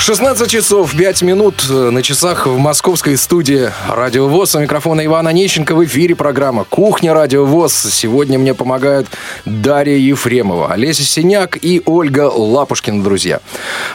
[0.00, 4.54] 16 часов 5 минут э, на часах в московской студии Радио ВОЗ.
[4.54, 7.74] У микрофона Ивана Нищенко в эфире программа «Кухня Радио ВОЗ».
[7.92, 9.08] Сегодня мне помогают
[9.44, 13.40] Дарья Ефремова, Олеся Синяк и Ольга Лапушкина, друзья.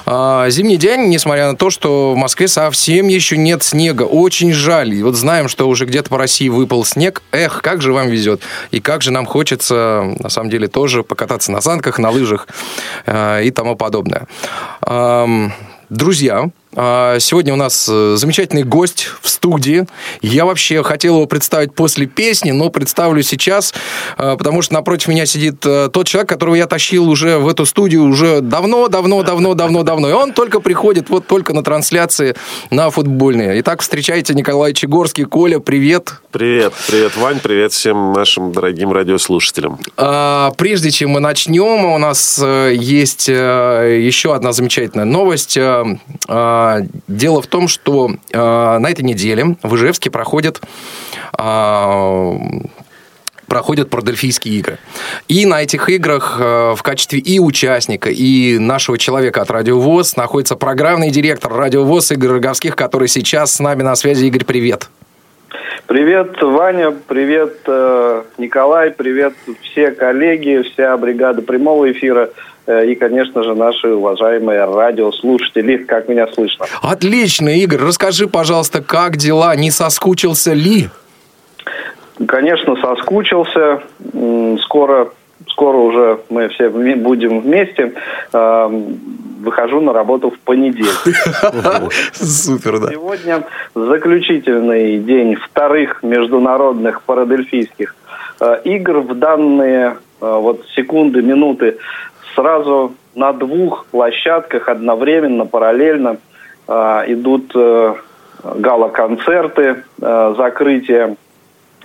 [0.06, 4.04] А, зимний день, несмотря на то, что в Москве совсем еще нет снега.
[4.04, 4.94] Очень жаль.
[4.94, 7.24] И вот знаем, что уже где-то по России выпал снег.
[7.32, 8.42] Эх, как же вам везет.
[8.70, 12.48] И как же нам хочется, на самом деле, тоже покататься на санках, на лыжах
[13.08, 14.28] э, и тому подобное.
[15.90, 19.86] Друзья, сегодня у нас э, замечательный гость в студии.
[20.22, 23.74] Я вообще хотел его представить после песни, но представлю сейчас,
[24.18, 27.66] а, потому что напротив меня сидит э, тот человек, которого я тащил уже в эту
[27.66, 30.10] студию уже давно, давно, давно, давно, давно.
[30.10, 32.36] И он только приходит вот только на трансляции
[32.72, 33.62] на футбольные.
[33.62, 35.24] Итак, встречайте Николай Чегорский.
[35.24, 36.16] Коля, привет.
[36.32, 39.80] Привет, привет, Вань, привет всем нашим дорогим радиослушателям.
[39.96, 45.86] А, прежде чем мы начнем, у нас э, есть еще одна замечательная новость а,
[47.08, 50.62] дело в том, что а, на этой неделе в Ижевске проходят
[51.34, 52.36] а,
[53.48, 54.78] продельфийские игры.
[55.28, 60.56] И на этих играх в качестве и участника, и нашего человека от Радио ВОЗ находится
[60.56, 64.26] программный директор Радио ВОЗ Игорь Роговских, который сейчас с нами на связи.
[64.26, 64.90] Игорь, привет.
[65.88, 72.32] Привет, Ваня, привет, э, Николай, привет все коллеги, вся бригада прямого эфира
[72.68, 76.66] и, конечно же, наши уважаемые радиослушатели, как меня слышно.
[76.82, 80.90] Отлично, Игорь, расскажи, пожалуйста, как дела, не соскучился ли?
[82.28, 83.82] Конечно, соскучился.
[84.64, 85.10] Скоро
[85.50, 87.94] скоро уже мы все будем вместе.
[88.34, 89.00] Эм,
[89.42, 91.16] выхожу на работу в понедельник.
[92.14, 92.92] Супер, да.
[92.92, 97.96] Сегодня заключительный день вторых международных парадельфийских
[98.40, 99.00] э, игр.
[99.00, 101.78] В данные э, вот секунды, минуты
[102.36, 106.18] сразу на двух площадках одновременно, параллельно
[106.68, 106.74] э,
[107.08, 107.54] идут
[108.44, 111.16] гала-концерты, закрытие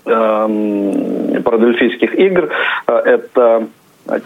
[0.05, 2.51] э, парадельфийских игр.
[2.87, 3.69] Э, это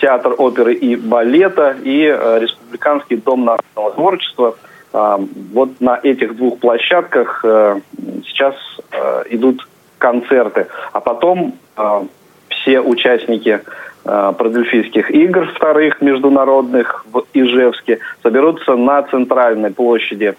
[0.01, 4.57] театр оперы и балета и э, Республиканский дом народного творчества.
[4.93, 5.19] Э,
[5.53, 7.81] вот на этих двух площадках э,
[8.27, 8.55] сейчас
[8.91, 9.67] э, идут
[9.99, 10.67] концерты.
[10.93, 12.03] А потом э,
[12.49, 13.61] все участники э,
[14.05, 20.35] Продельфийских игр вторых международных в Ижевске соберутся на центральной площади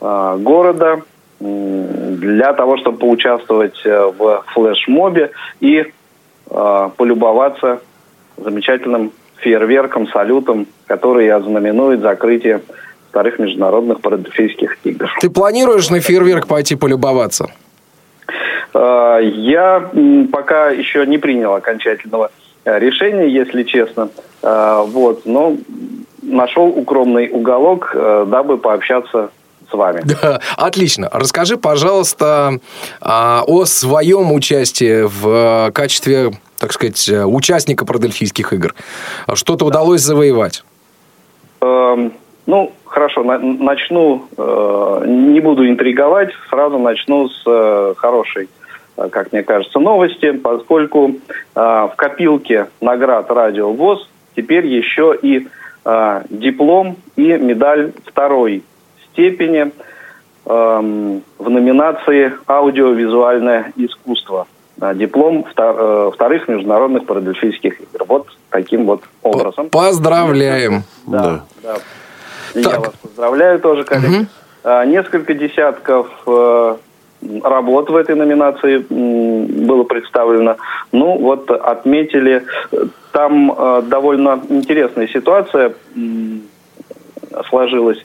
[0.00, 1.02] э, города
[1.40, 5.84] для того, чтобы поучаствовать э, в флешмобе и
[6.50, 7.80] э, полюбоваться
[8.36, 12.60] замечательным фейерверком, салютом, который ознаменует закрытие
[13.08, 15.10] вторых международных парадельфийских игр.
[15.20, 17.50] Ты планируешь на фейерверк пойти полюбоваться?
[18.74, 19.90] Э, я
[20.30, 22.30] пока еще не принял окончательного
[22.64, 24.08] э, решения, если честно.
[24.42, 25.58] Вот, но
[26.22, 29.30] нашел укромный уголок, дабы пообщаться
[29.70, 30.02] с вами.
[30.04, 31.08] Да, отлично.
[31.12, 32.58] Расскажи, пожалуйста,
[33.00, 38.74] а, о своем участии в э, качестве, так сказать, э, участника продельфийских игр.
[39.34, 40.64] Что-то удалось завоевать?
[41.60, 42.12] Эм,
[42.46, 48.48] ну, хорошо, начну, э, не буду интриговать, сразу начну с хорошей,
[48.96, 51.16] как мне кажется, новости, поскольку
[51.54, 55.48] в копилке наград «Радио ВОЗ» теперь еще и
[56.30, 58.62] диплом и медаль второй
[59.12, 59.72] степени
[60.46, 64.46] эм, в номинации «Аудиовизуальное искусство».
[64.94, 68.04] Диплом э, вторых международных парадельфийских игр.
[68.08, 69.68] Вот таким вот образом.
[69.68, 70.84] Поздравляем.
[71.06, 71.76] Да, да.
[72.54, 72.60] да.
[72.60, 74.26] Я вас поздравляю тоже, коллеги.
[74.64, 74.70] Угу.
[74.86, 76.76] Несколько десятков э,
[77.42, 80.56] работ в этой номинации было представлено.
[80.92, 82.44] Ну, вот отметили,
[83.12, 85.74] там э, довольно интересная ситуация
[87.48, 88.04] сложилась.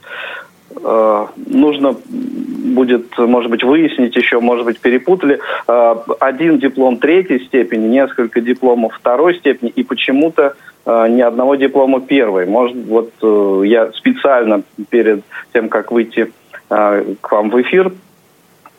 [0.81, 5.39] Э, нужно будет, может быть, выяснить еще, может быть, перепутали.
[5.67, 10.55] Э, один диплом третьей степени, несколько дипломов второй степени и почему-то
[10.87, 12.45] ни одного диплома первой.
[12.45, 13.09] Может, вот
[13.65, 14.61] я специально
[14.91, 16.31] перед тем, как выйти
[16.69, 17.91] к вам в эфир,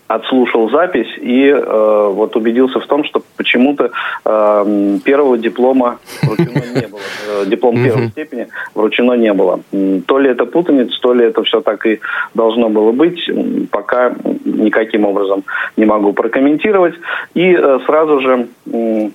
[0.09, 3.91] отслушал запись и э, вот убедился в том, что почему-то
[4.25, 7.01] э, первого диплома вручено не было.
[7.29, 9.61] Э, диплом первой степени вручено не было.
[10.07, 12.01] То ли это путаница, то ли это все так и
[12.35, 13.29] должно было быть.
[13.71, 14.15] Пока
[14.45, 15.45] никаким образом
[15.77, 16.95] не могу прокомментировать.
[17.35, 19.11] И э, сразу же э,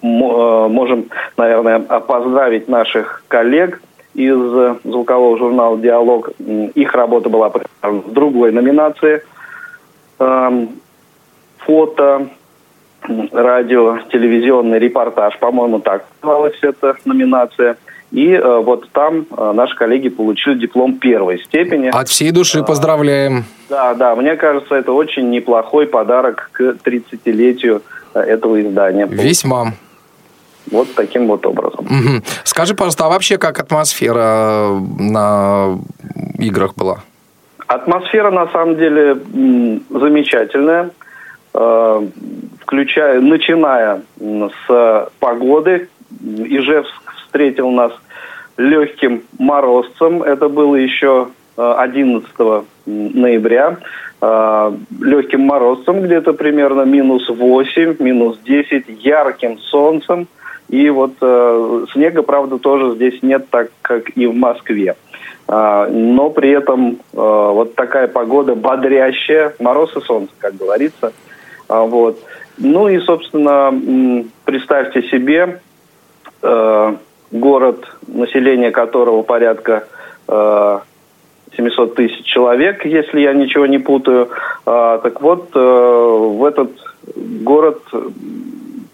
[0.00, 1.06] можем,
[1.36, 3.80] наверное, поздравить наших коллег
[4.18, 6.30] из звукового журнала «Диалог».
[6.74, 7.50] Их работа была
[7.82, 9.22] в другой номинации.
[10.18, 10.70] Эм,
[11.58, 12.28] фото,
[13.32, 17.76] радио, телевизионный репортаж, по-моему, так называлась эта номинация.
[18.10, 21.88] И э, вот там э, наши коллеги получили диплом первой степени.
[21.88, 23.44] От всей души поздравляем.
[23.68, 27.82] Да, да, мне кажется, это очень неплохой подарок к 30-летию
[28.14, 29.06] э, этого издания.
[29.06, 29.74] Весьма.
[30.70, 31.86] Вот таким вот образом.
[31.86, 32.22] Угу.
[32.44, 35.78] Скажи, пожалуйста, а вообще как атмосфера на
[36.38, 36.98] играх была?
[37.66, 39.18] Атмосфера на самом деле
[39.90, 40.90] замечательная,
[41.54, 42.08] э,
[42.60, 45.88] включая, начиная с погоды.
[46.20, 47.92] Ижевск встретил нас
[48.56, 50.22] легким морозцем.
[50.22, 53.78] Это было еще 11 э, ноября.
[54.20, 60.26] Э, легким морозцем, где-то примерно минус 8, минус 10, ярким солнцем.
[60.68, 64.96] И вот э, снега, правда, тоже здесь нет, так как и в Москве.
[65.46, 71.12] А, но при этом э, вот такая погода бодрящая, мороз и солнце, как говорится.
[71.68, 72.18] А, вот.
[72.58, 73.72] Ну и, собственно,
[74.44, 75.60] представьте себе
[76.42, 76.94] э,
[77.30, 79.84] город, население которого порядка
[80.26, 84.28] 700 тысяч человек, если я ничего не путаю.
[84.66, 86.72] А, так вот, в этот
[87.16, 87.80] город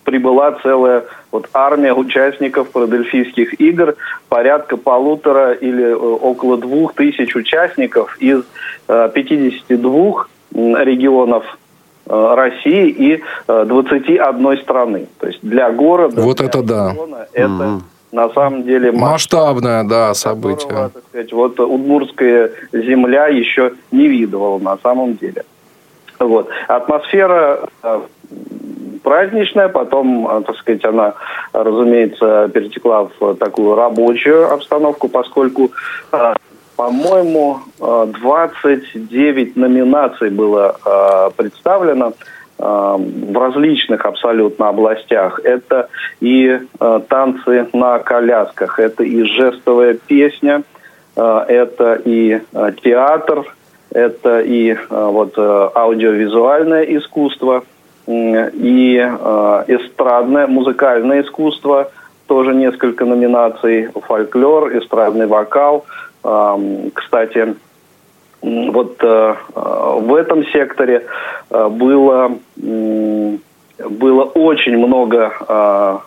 [0.05, 3.97] прибыла целая вот армия участников парадельфийских игр,
[4.29, 8.43] порядка полутора или э, около двух тысяч участников из
[8.87, 11.45] 52 э, регионов
[12.07, 15.07] э, России и 21 страны.
[15.19, 16.95] То есть для города, вот для это да.
[17.33, 17.81] это mm
[18.15, 20.69] на самом деле масштабное, да, событие.
[20.69, 25.45] Которого, так сказать, вот удмурская земля еще не видывала на самом деле.
[26.21, 26.49] Вот.
[26.69, 27.69] Атмосфера
[29.05, 31.15] праздничная, потом, э, так сказать, она,
[31.53, 35.71] разумеется, перетекла в такую рабочую обстановку, поскольку
[36.11, 36.35] э,
[36.77, 40.77] по-моему, 29 э, номинаций было
[41.37, 42.15] представлено
[42.59, 45.41] в различных абсолютно областях.
[45.45, 45.89] Это
[46.21, 46.61] и
[47.09, 50.63] танцы на колясках, это и жестовая песня,
[51.17, 52.41] это и
[52.83, 53.45] театр,
[53.93, 57.65] это и вот аудиовизуальное искусство–
[58.07, 61.91] и э, эстрадное, музыкальное искусство,
[62.27, 65.85] тоже несколько номинаций, фольклор, эстрадный вокал.
[66.95, 67.55] Кстати,
[68.41, 71.07] вот э, в этом секторе
[71.51, 76.03] э, было, было очень много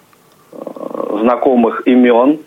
[1.21, 2.39] знакомых имен.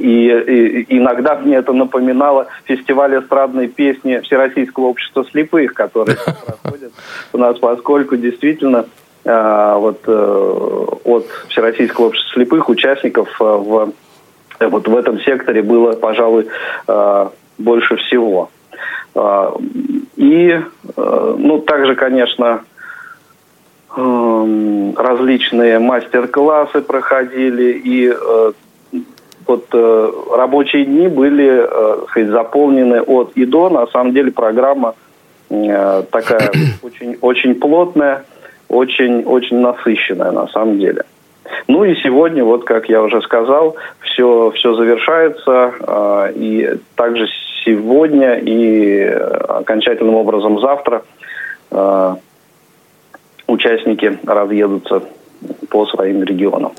[0.00, 6.16] И, и иногда мне это напоминало фестиваль эстрадной песни Всероссийского общества слепых, который
[6.46, 6.92] проходит
[7.34, 8.86] у нас, поскольку действительно
[9.24, 13.92] э, вот э, от Всероссийского общества слепых участников э, в
[14.60, 16.46] вот в этом секторе было, пожалуй,
[17.56, 18.50] больше всего.
[20.16, 20.60] И,
[20.96, 22.60] ну, также, конечно,
[23.96, 28.14] различные мастер-классы проходили, и
[29.46, 33.68] вот э, рабочие дни были э, сказать, заполнены от и до.
[33.70, 34.94] На самом деле программа
[35.48, 36.50] э, такая
[36.82, 38.24] очень, очень плотная,
[38.68, 41.04] очень, очень насыщенная на самом деле.
[41.66, 45.72] Ну и сегодня, вот как я уже сказал, все, все завершается.
[45.80, 47.26] Э, и также
[47.64, 51.02] сегодня и окончательным образом завтра
[51.70, 52.14] э,
[53.46, 55.02] участники разъедутся
[55.70, 56.72] по своим регионам.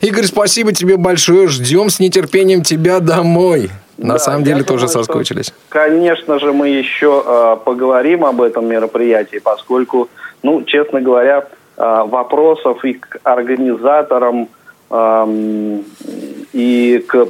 [0.00, 1.48] Игорь, спасибо тебе большое.
[1.48, 3.70] Ждем с нетерпением тебя домой.
[3.96, 5.46] На да, самом деле тоже думаю, соскучились.
[5.46, 10.08] Что, конечно же, мы еще э, поговорим об этом мероприятии, поскольку,
[10.42, 11.46] ну, честно говоря,
[11.76, 14.48] э, вопросов и к организаторам,
[14.90, 15.78] э,
[16.52, 17.28] и к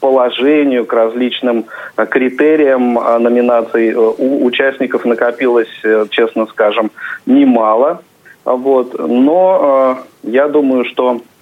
[0.00, 5.68] положению, к различным критериям номинаций у участников накопилось,
[6.10, 6.90] честно скажем,
[7.26, 8.00] немало.
[8.44, 8.98] Вот.
[8.98, 11.35] Но э, я думаю, что Э,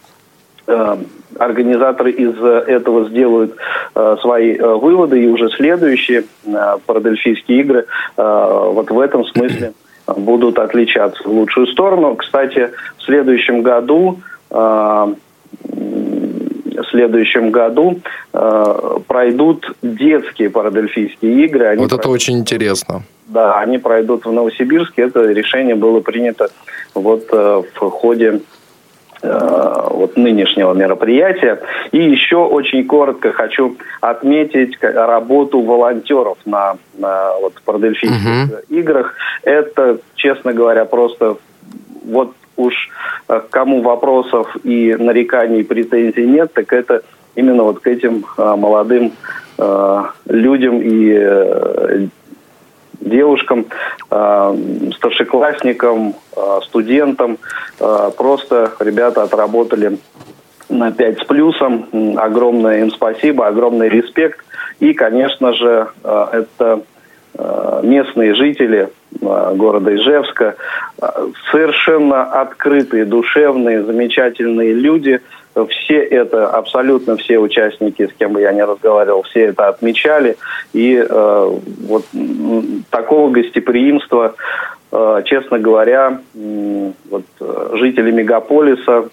[1.38, 3.56] организаторы из этого сделают
[3.94, 9.72] э, свои э, выводы, и уже следующие э, парадельфийские игры э, вот в этом смысле
[10.16, 12.14] будут отличаться в лучшую сторону.
[12.16, 15.14] Кстати, в следующем году э,
[16.76, 18.00] в следующем году
[18.32, 21.66] э, пройдут детские парадельфийские игры.
[21.66, 23.02] Они вот это пройдут, очень интересно.
[23.26, 25.02] Да, они пройдут в Новосибирске.
[25.02, 26.48] Это решение было принято
[26.94, 28.63] вот э, в ходе Э,
[29.24, 31.60] вот нынешнего мероприятия.
[31.92, 38.56] И еще очень коротко хочу отметить работу волонтеров на, на вот парадельфийских угу.
[38.68, 39.14] играх.
[39.42, 41.36] Это, честно говоря, просто
[42.04, 42.88] вот уж
[43.28, 47.02] э, кому вопросов и нареканий, претензий нет, так это
[47.34, 49.12] именно вот к этим э, молодым
[50.26, 52.08] людям и
[53.00, 56.14] девушкам, девушкам, старшеклассникам,
[56.62, 57.38] студентам.
[58.16, 59.98] Просто ребята отработали
[60.68, 62.16] на 5 с плюсом.
[62.16, 64.44] Огромное им спасибо, огромный респект.
[64.80, 66.82] И, конечно же, это
[67.82, 68.88] местные жители
[69.20, 70.56] города Ижевска,
[71.50, 75.20] совершенно открытые, душевные, замечательные люди–
[75.68, 80.36] все это, абсолютно все участники, с кем бы я не разговаривал, все это отмечали.
[80.72, 81.58] И э,
[81.88, 82.04] вот
[82.90, 84.34] такого гостеприимства,
[84.90, 87.24] э, честно говоря, э, вот,
[87.74, 89.08] жители мегаполиса,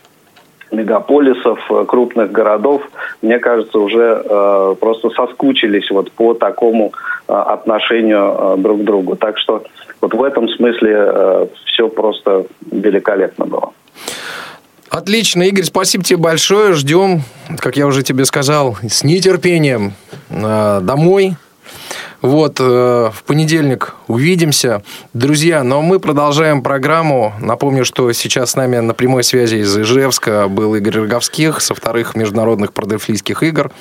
[0.72, 2.82] мегаполисов, э, крупных городов,
[3.22, 6.94] мне кажется, уже э, просто соскучились вот по такому
[7.28, 9.16] э, отношению э, друг к другу.
[9.16, 9.64] Так что
[10.02, 13.74] вот в этом смысле э, все просто великолепно было.
[14.92, 16.74] Отлично, Игорь, спасибо тебе большое.
[16.74, 17.24] Ждем,
[17.60, 19.94] как я уже тебе сказал, с нетерпением
[20.30, 21.38] э, домой.
[22.22, 22.64] Вот, э,
[23.14, 24.84] в понедельник увидимся.
[25.14, 27.34] Друзья, но мы продолжаем программу.
[27.40, 32.16] Напомню, что сейчас с нами на прямой связи из Ижевска был Игорь Роговских со вторых
[32.16, 33.72] международных продефлийских игр.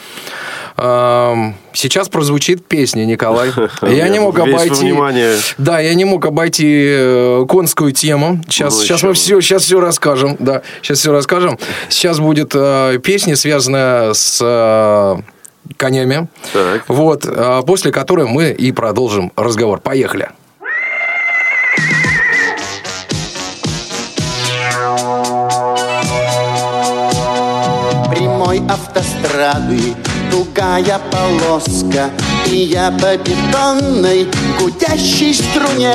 [0.76, 3.52] Сейчас прозвучит песня, Николай.
[3.82, 4.94] Я не мог обойти...
[5.58, 8.40] Да, я не мог обойти э, конскую тему.
[8.48, 10.36] Сейчас, ну, сейчас мы все, сейчас все расскажем.
[10.38, 11.58] Да, сейчас все расскажем.
[11.90, 14.40] Сейчас будет э, песня, связанная с
[15.76, 16.28] конями.
[16.52, 16.84] Так.
[16.88, 17.26] Вот,
[17.66, 19.80] после которой мы и продолжим разговор.
[19.80, 20.30] Поехали.
[28.10, 29.94] Прямой автострады
[30.30, 32.10] тугая полоска
[32.46, 35.94] И я по бетонной гудящей струне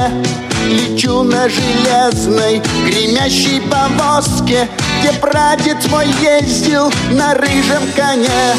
[0.66, 4.68] Лечу на железной гремящей повозке
[5.00, 8.56] Где прадед мой ездил на рыжем коне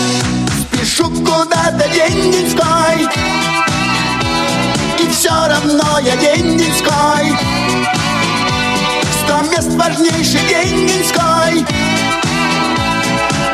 [0.96, 3.06] Спешу куда-то день-деньской
[4.98, 7.36] И все равно я день-деньской
[9.22, 11.66] Сто мест важнейший день-деньской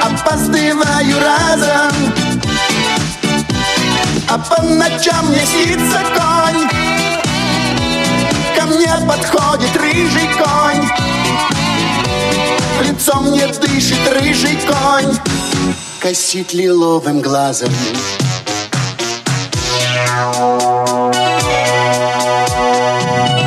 [0.02, 2.14] Опаздываю разом.
[4.28, 6.68] А по ночам мне снится конь.
[8.56, 10.88] Ко мне подходит рыжий конь.
[12.87, 15.51] Лицом мне дышит рыжий конь
[16.02, 17.68] Косит лиловым глазом.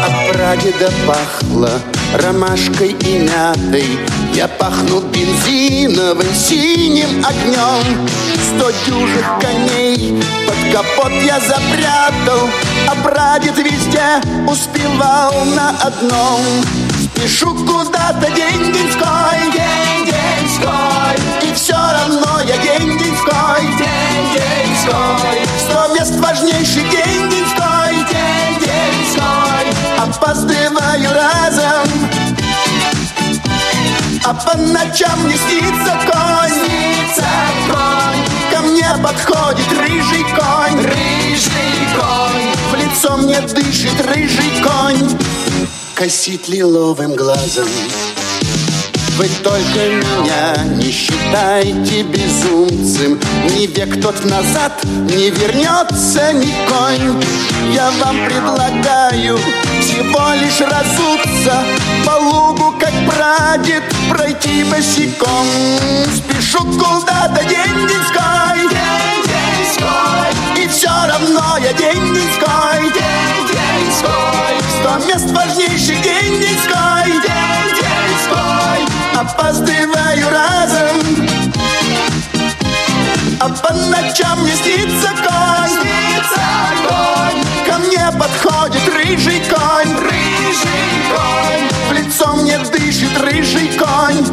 [0.01, 1.69] От прадеда пахло
[2.13, 4.00] ромашкой и мятой
[4.33, 8.07] Я пахну бензиновым синим огнем.
[8.47, 12.47] Сто дюжих коней под капот я запрятал
[12.88, 16.39] А прадед везде успевал на одном.
[17.03, 21.04] Спешу куда-то день-деньской День-деньской
[21.75, 29.65] равно я день-деньской День-деньской Сто мест важнейший день-деньской День-деньской
[29.98, 31.89] Опаздываю разом.
[34.24, 36.50] А по ночам мне снится конь.
[36.50, 37.25] Снится
[37.67, 38.24] конь.
[38.51, 40.82] Ко мне подходит рыжий конь.
[40.84, 42.51] Рыжий конь.
[42.72, 45.17] В лицо мне дышит рыжий конь.
[45.96, 47.67] Косит лиловым глазом
[49.17, 50.63] вы только меня.
[50.75, 53.19] Не считайте безумцем.
[53.55, 57.24] Ни век тот назад не вернется ни конь
[57.72, 59.38] Я вам предлагаю
[59.79, 61.63] всего лишь разуться
[62.05, 65.48] По лугу, как прадед, пройти босиком.
[66.15, 68.65] Спешу куда-то день-деньской
[70.62, 72.91] И все равно я день-деньской
[74.79, 76.86] Сто мест важнейший день-деньской
[79.19, 81.27] опаздываю разом.
[83.39, 85.69] А по ночам мне снится конь.
[85.69, 86.45] Снится
[86.88, 87.43] конь.
[87.65, 89.93] Ко мне подходит рыжий конь.
[89.98, 91.69] Рыжий конь.
[91.89, 94.25] В лицо мне дышит рыжий конь.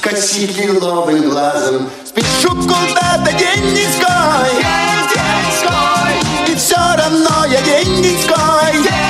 [0.00, 1.90] Косит лиловым глазом.
[2.04, 9.03] Спешу куда-то день-деньской День-деньской И все равно я день-деньской День-деньской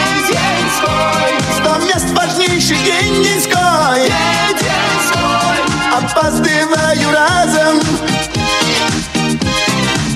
[6.25, 7.81] опаздываю разом.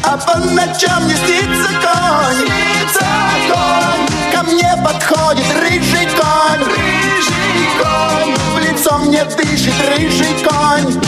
[0.05, 2.47] А по ночам не снится конь.
[2.47, 3.07] Снится
[3.49, 4.33] конь.
[4.33, 6.65] Ко мне подходит рыжий конь.
[6.65, 8.35] Рыжий конь.
[8.55, 11.01] В лицо мне дышит рыжий конь.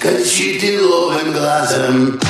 [0.00, 2.20] Кричит лиловым глазом.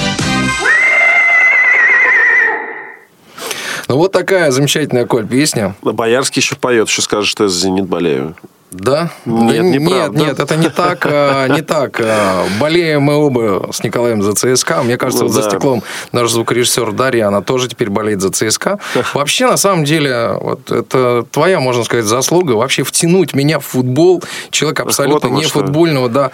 [3.89, 5.77] Ну вот такая замечательная, Коль, песня.
[5.83, 8.35] Боярский еще поет, что скажет, что я за «Зенит» болею.
[8.73, 9.11] Да?
[9.27, 10.19] Нет, неправда.
[10.19, 11.07] Нет, нет, это не так.
[11.07, 12.01] а, Не так.
[12.01, 14.83] а, Болеем мы оба с Николаем за ЦСКА.
[14.83, 15.51] Мне кажется, Ну вот за да.
[15.51, 18.79] стеклом наш звукорежиссер Дарья, она тоже теперь болеет за ЦСКА.
[19.15, 22.53] Вообще, на самом деле, вот это твоя, можно сказать, заслуга.
[22.53, 24.23] Вообще втянуть меня в футбол.
[24.51, 25.61] Человек абсолютно вот не что.
[25.61, 26.31] футбольного, да.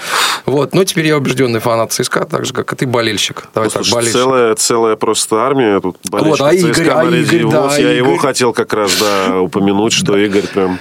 [0.46, 0.74] Вот.
[0.74, 3.48] Но теперь я убежденный фанат ЦСКА, так же, как и ты болельщик.
[3.54, 4.14] Давай Ну, так, слушай, болельщик.
[4.20, 7.76] целая, целая просто армия тут болельщиков а Игорь, ЦСКА а болеет Игорь, за да.
[7.78, 8.20] Я его Игорь.
[8.20, 10.78] хотел как раз, да, упомянуть, что Игорь прям...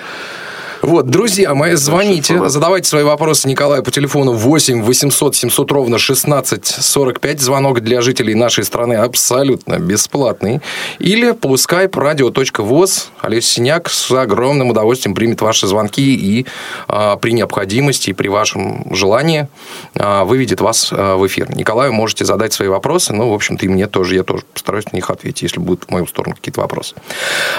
[0.88, 6.65] Вот, друзья мои, звоните, задавайте свои вопросы Николаю по телефону 8 800 700 ровно 16
[6.65, 7.41] 45.
[7.41, 10.62] Звонок для жителей нашей страны абсолютно бесплатный.
[11.00, 13.08] Или по skype radio.voz.
[13.20, 16.46] Олеся Синяк с огромным удовольствием примет ваши звонки и
[16.88, 19.50] а, при необходимости и при вашем желании
[19.94, 21.53] а, выведет вас а, в эфир.
[21.53, 23.12] Николаю можете задать свои вопросы.
[23.12, 24.15] Ну, в общем-то, и мне тоже.
[24.15, 26.96] Я тоже постараюсь на них ответить, если будут в мою сторону какие-то вопросы.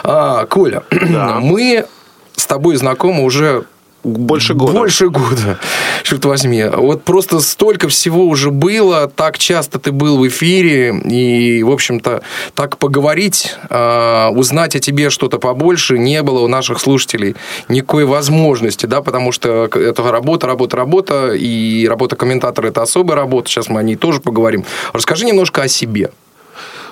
[0.02, 0.82] А, Коля,
[1.42, 1.84] мы
[2.38, 3.64] с тобой знакомы уже
[4.04, 4.72] Больше года.
[4.72, 5.58] больше года,
[6.04, 6.64] черт возьми.
[6.64, 12.22] Вот просто столько всего уже было, так часто ты был в эфире, и, в общем-то,
[12.54, 17.34] так поговорить, э, узнать о тебе что-то побольше не было у наших слушателей
[17.68, 23.48] никакой возможности, да, потому что это работа, работа, работа, и работа комментатора– это особая работа,
[23.48, 24.64] сейчас мы о ней тоже поговорим.
[24.92, 26.12] Расскажи немножко о себе.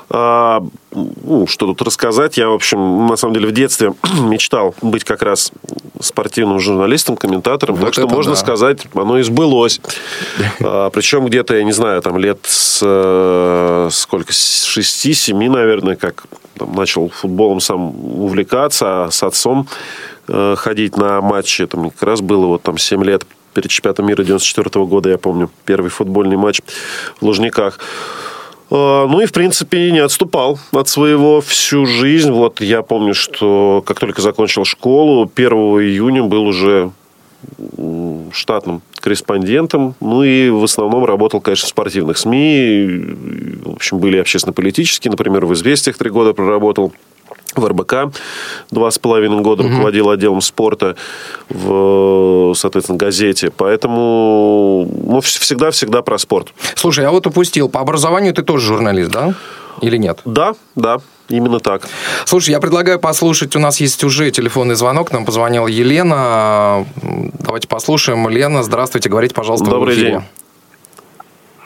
[0.08, 2.36] А, ну, что тут рассказать?
[2.36, 5.52] Я, в общем, на самом деле в детстве мечтал быть как раз
[6.00, 7.76] спортивным журналистом, комментатором.
[7.76, 8.36] Вот так что можно да.
[8.36, 9.80] сказать, оно и сбылось.
[10.60, 16.26] А, причем где-то, я не знаю, там лет с э, сколько, с 6-7, наверное, как
[16.56, 19.68] там, начал футболом сам увлекаться, а с отцом
[20.28, 21.62] э, ходить на матчи.
[21.62, 25.18] Это мне как раз было вот там 7 лет перед чемпионатом мира 94 года, я
[25.18, 26.60] помню, первый футбольный матч
[27.20, 27.78] в Лужниках.
[28.70, 32.30] А, Ну и, в принципе, не отступал от своего всю жизнь.
[32.30, 36.90] Вот я помню, что как только закончил школу, 1 июня был уже
[38.32, 39.94] штатным корреспондентом.
[40.00, 42.86] Ну и в основном работал, конечно, в спортивных СМИ.
[43.64, 45.10] В общем, были общественно-политические.
[45.10, 46.92] Например, в «Известиях» три года проработал.
[47.56, 48.14] В РБК
[48.70, 50.96] два с половиной года руководил отделом спорта
[51.48, 53.50] в, соответственно, газете.
[53.50, 56.48] Поэтому ну, вс- всегда-всегда про спорт.
[56.74, 59.34] Слушай, я вот упустил, по образованию ты тоже журналист, да?
[59.82, 60.20] Или нет?
[60.24, 61.82] Да, да, именно так.
[62.24, 63.56] Слушай, я предлагаю послушать.
[63.56, 65.12] У нас есть уже телефонный звонок.
[65.12, 66.86] Нам позвонила Елена.
[67.40, 68.26] Давайте послушаем.
[68.28, 69.08] Лена, здравствуйте.
[69.08, 70.10] Говорите, пожалуйста, вы в Добрый эфире.
[70.10, 70.20] день.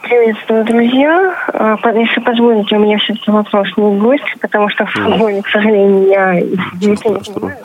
[0.01, 1.35] Приветствую, друзья.
[1.53, 6.07] А, Если позволите, у меня все-таки вопрос не гость, потому что в футболе, к сожалению,
[6.07, 7.57] я ничего не понимаю.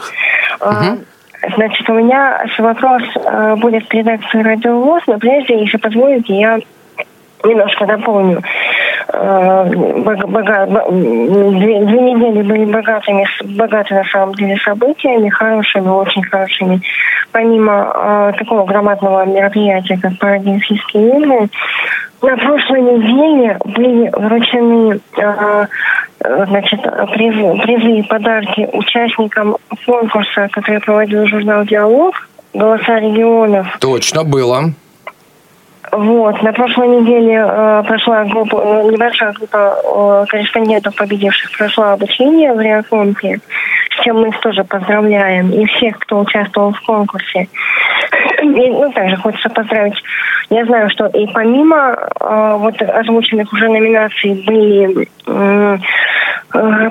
[0.61, 0.97] А,
[1.55, 6.59] Значит, у меня вопрос а, будет к редакции «Радио ВОЗ», но прежде, если позволите, я
[7.45, 8.43] немножко дополню.
[9.13, 16.23] А, бога- Две, две недели были богатыми, с- богаты на самом деле событиями, хорошими, очень
[16.25, 16.81] хорошими.
[17.33, 21.49] Помимо а, такого громадного мероприятия, как Паралимпийские игры,
[22.23, 25.67] на прошлой неделе были вручены э,
[26.25, 26.81] э, значит,
[27.13, 32.15] призы, призы и подарки участникам конкурса, который проводил журнал «Диалог»,
[32.55, 33.67] «Голоса регионов».
[33.81, 34.71] Точно было.
[35.97, 36.43] Вот.
[36.43, 42.61] На прошлой неделе э, прошла группа, э, небольшая группа э, корреспондентов, победивших, прошла обучение в
[42.61, 43.39] Реакомпе,
[43.91, 47.49] с чем мы их тоже поздравляем, и всех, кто участвовал в конкурсе.
[48.43, 50.03] И, ну, также хочется поздравить.
[50.51, 55.79] Я знаю, что и помимо э, вот озвученных уже номинаций были э,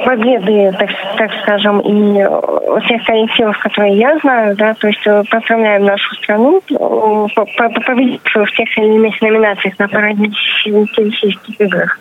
[0.05, 5.23] победы, так, так скажем, и э, тех коллективов, которые я знаю, да, то есть э,
[5.29, 11.99] поздравляем нашу страну, по- по- победившую в тех или иных номинациях на паралимпийских играх.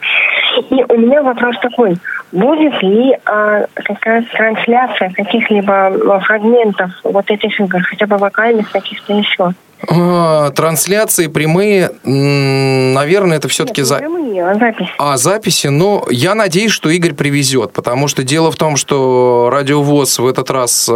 [0.71, 1.97] И у меня вопрос такой,
[2.33, 9.13] будет ли э, какая-то трансляция каких-либо э, фрагментов вот этих игр, хотя бы вокальных каких-то
[9.13, 9.53] еще?
[9.89, 13.97] А, Трансляции прямые, наверное, это все-таки за...
[13.99, 14.89] прямые, а запись.
[14.99, 20.19] А записи, ну, я надеюсь, что Игорь привезет, потому что дело в том, что радиовоз
[20.19, 20.89] в этот раз,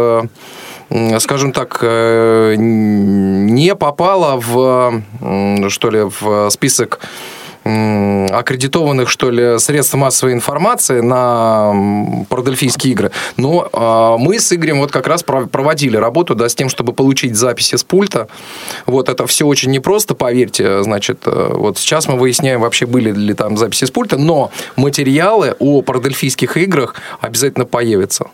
[1.19, 5.03] скажем так, э, не попала в,
[5.69, 6.99] что ли, в список
[7.65, 13.11] аккредитованных, что ли, средств массовой информации на м, парадельфийские игры.
[13.37, 16.93] Но а, мы с Игорем вот как раз пров- проводили работу, да, с тем, чтобы
[16.93, 18.27] получить записи с пульта.
[18.85, 20.83] Вот это все очень непросто, поверьте.
[20.83, 25.55] Значит, э, вот сейчас мы выясняем, вообще были ли там записи с пульта, но материалы
[25.59, 28.29] о парадельфийских играх обязательно появятся.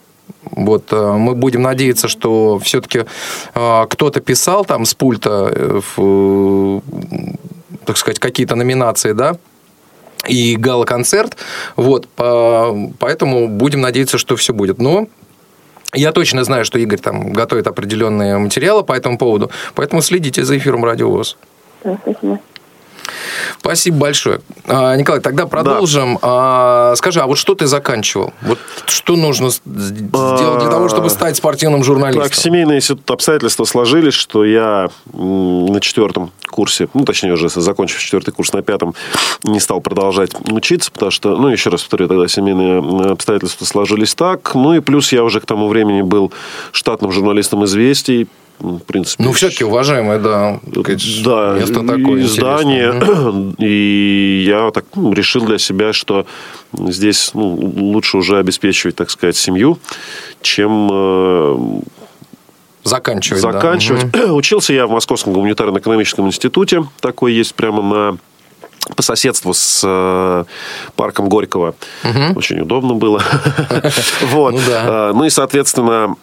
[0.51, 3.05] Вот э, мы будем надеяться, что все-таки
[3.53, 6.79] кто-то писал там с пульта, э, э,
[7.85, 9.37] так сказать, какие-то номинации, да,
[10.27, 11.37] и гала-концерт.
[11.75, 14.79] Вот, по- поэтому будем надеяться, что все будет.
[14.79, 15.07] Но
[15.93, 20.57] Я точно знаю, что Игорь там готовит определенные материалы по этому поводу, поэтому следите за
[20.57, 21.37] эфиром Радио ВОЗ.
[21.79, 22.39] Спасибо.
[23.59, 24.41] Спасибо большое.
[24.67, 26.19] А, Николай, тогда продолжим.
[26.21, 28.33] А, скажи, а вот что ты заканчивал?
[28.41, 32.23] Вот что нужно сделать для того, чтобы стать спортивным журналистом?
[32.23, 38.53] Так, семейные обстоятельства сложились, что я на четвертом курсе, ну, точнее, уже закончив четвертый курс
[38.53, 38.95] на пятом,
[39.43, 44.55] не стал продолжать учиться, потому что, ну, еще раз повторю, тогда семейные обстоятельства сложились так.
[44.55, 46.31] Ну, и плюс я уже к тому времени был
[46.71, 48.27] штатным журналистом «Известий»,
[48.59, 49.23] в принципе.
[49.23, 52.89] Ну, все-таки уважаемое, да, да, место такое издание.
[52.89, 53.55] интересное.
[53.59, 56.25] И я так ну, решил для себя, что
[56.73, 59.77] здесь ну, лучше уже обеспечивать, так сказать, семью,
[60.41, 61.81] чем э,
[62.85, 63.51] Заканчивать, да.
[63.51, 64.03] заканчивать.
[64.03, 64.31] Мгм.
[64.35, 66.85] Учился я в Московском гуманитарно-экономическом институте.
[67.01, 68.17] Такой есть прямо на
[68.95, 70.43] по соседству с э,
[70.95, 71.75] парком Горького.
[72.35, 73.21] Очень удобно было.
[74.31, 74.53] Вот.
[74.53, 74.81] Ну да.
[74.85, 76.15] А, Ну и, соответственно,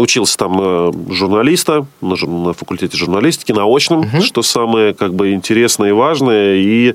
[0.00, 5.32] учился там на журналиста, на жур- на факультете журналистики, на очном, что самое как бы
[5.32, 6.56] интересное и важное.
[6.56, 6.94] И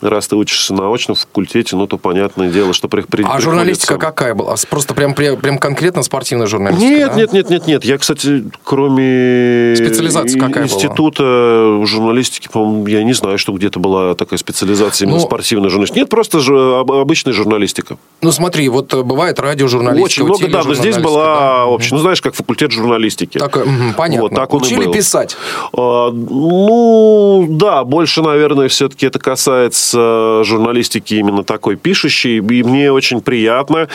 [0.00, 3.98] раз ты учишься на очном факультете, ну, то понятное дело, что при- при- А журналистика
[3.98, 4.54] какая была?
[4.70, 6.88] Просто прям, прям, конкретно спортивная журналистика?
[6.90, 7.16] нет, да?
[7.16, 7.84] нет, нет, нет, нет.
[7.84, 10.74] Я, кстати, кроме Специализация какая была?
[10.74, 16.00] института журналистики, по-моему, я не знаю, что где-то была такая специализация именно Ну, спортивная журналистика.
[16.00, 17.96] Нет, просто же об- обычная журналистика.
[18.22, 21.66] Ну, смотри, вот э, бывает радиожурналистика, Очень много, да, но здесь была да.
[21.66, 21.94] общая.
[21.94, 23.38] Ну, знаешь, как факультет журналистики.
[23.38, 23.64] Так, э,
[23.96, 24.22] понятно.
[24.28, 24.92] Вот так он и Учили был.
[24.92, 25.36] писать?
[25.76, 32.38] А, Ну, да, больше, наверное, все-таки это касается журналистики именно такой пишущей.
[32.38, 33.88] И мне очень приятно,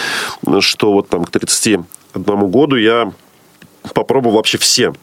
[0.59, 1.85] что вот там к 31
[2.49, 3.11] году я
[3.93, 4.93] попробовал вообще все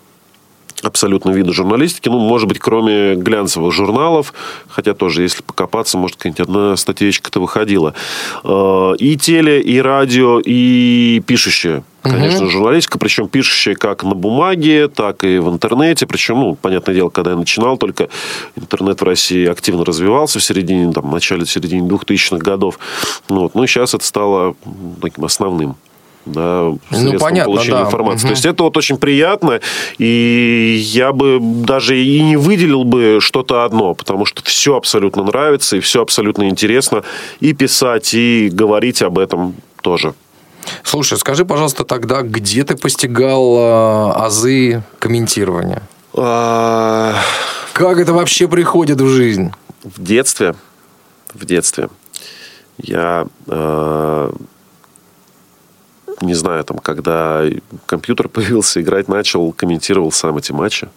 [0.82, 2.08] абсолютно виды журналистики.
[2.08, 4.34] Ну, может быть, кроме глянцевых журналов,
[4.68, 7.94] хотя тоже, если покопаться, может, какая-нибудь одна статьечка-то выходила.
[8.44, 11.82] Э, И теле, и радио, и пишущая.
[12.02, 16.06] Конечно, журналистика, причем пишущая как на бумаге, так и в интернете.
[16.06, 18.08] Причем, ну, понятное дело, когда я начинал, только
[18.54, 22.78] интернет в России активно развивался в середине, там, в начале, середине 2000-х годов.
[23.28, 23.54] Ну, вот.
[23.56, 24.54] ну, сейчас это стало
[25.02, 25.76] таким основным
[26.26, 27.84] да, Ну, понятно, получения да.
[27.84, 28.26] информации.
[28.26, 28.28] Мгм.
[28.28, 29.60] То есть это вот очень приятно,
[29.98, 35.76] и я бы даже и не выделил бы что-то одно, потому что все абсолютно нравится,
[35.76, 37.02] и все абсолютно интересно
[37.40, 40.14] и писать, и говорить об этом тоже.
[40.82, 45.82] Слушай, скажи, пожалуйста, тогда, где ты постигал э, азы комментирования?
[46.14, 47.14] А,
[47.72, 49.52] Как это вообще приходит в жизнь?
[49.84, 50.56] В детстве,
[51.34, 51.88] в детстве
[52.78, 54.30] я э,
[56.20, 57.44] не знаю, там, когда
[57.86, 60.88] компьютер появился, играть начал, комментировал сам эти матчи.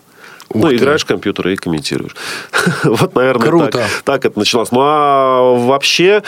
[0.51, 0.77] Ух ну, ты.
[0.77, 2.15] играешь в компьютер и комментируешь.
[2.83, 3.71] вот, наверное, Круто.
[3.71, 4.71] Так, так это началось.
[4.71, 6.23] Ну, а вообще,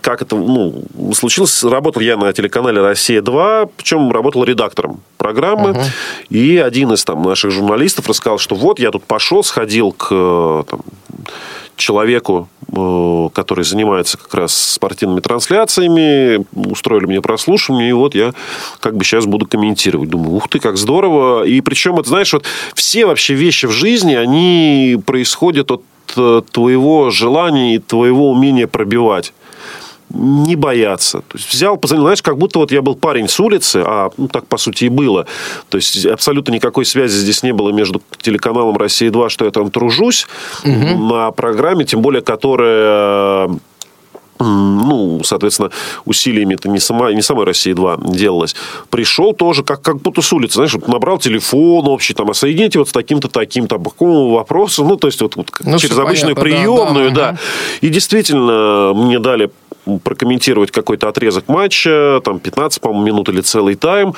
[0.00, 0.82] как это, ну,
[1.14, 5.78] случилось, работал я на телеканале «Россия-2», причем работал редактором программы,
[6.30, 10.64] и один из там наших журналистов рассказал, что вот, я тут пошел, сходил к э,
[10.66, 10.80] там,
[11.76, 18.32] человеку, э, который занимается как раз спортивными трансляциями, устроили мне прослушивание, и вот я
[18.80, 20.08] как бы сейчас буду комментировать.
[20.08, 21.44] Думаю, ух ты, как здорово.
[21.44, 25.82] И причем, это, знаешь, вот все вообще вещи в жизни, они происходят от
[26.16, 29.32] э, твоего желания и твоего умения пробивать
[30.10, 31.18] не бояться.
[31.20, 34.28] То есть взял, позвонил, знаешь, как будто вот я был парень с улицы, а ну,
[34.28, 35.26] так по сути и было.
[35.68, 40.26] То есть абсолютно никакой связи здесь не было между телеканалом «Россия-2», что я там тружусь
[40.64, 43.48] на программе, тем более, которая
[44.38, 45.70] ну, соответственно,
[46.04, 48.54] усилиями это не, сама, не самой России-2 делалось.
[48.90, 52.78] Пришел тоже как, как будто с улицы, знаешь, вот набрал телефон общий, там, а соедините
[52.78, 56.36] вот с таким-то, таким-то, по какому вопросу, ну, то есть, вот, вот Ну, через обычную
[56.36, 57.28] понятно, да, приемную, да, да.
[57.32, 57.38] мгм.
[57.80, 59.50] И действительно, мне дали
[60.02, 64.14] прокомментировать какой-то отрезок матча, там 15, по-моему, минут или целый тайм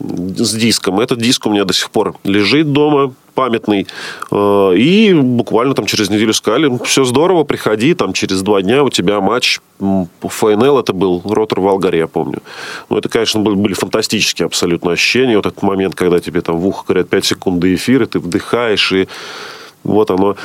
[0.00, 1.00] с диском.
[1.00, 3.86] Этот диск у меня до сих пор лежит дома, памятный.
[4.30, 8.90] Э, И буквально там через неделю сказали, все здорово, приходи, там через два дня у
[8.90, 12.38] тебя матч ФНЛ, это был Ротор Волгаре, я помню.
[12.88, 15.36] Ну, это, конечно, были, были фантастические абсолютно ощущения.
[15.36, 18.92] Вот этот момент, когда тебе там в ухо говорят 5 секунд до эфира, ты вдыхаешь,
[18.92, 19.08] и
[19.82, 20.36] вот оно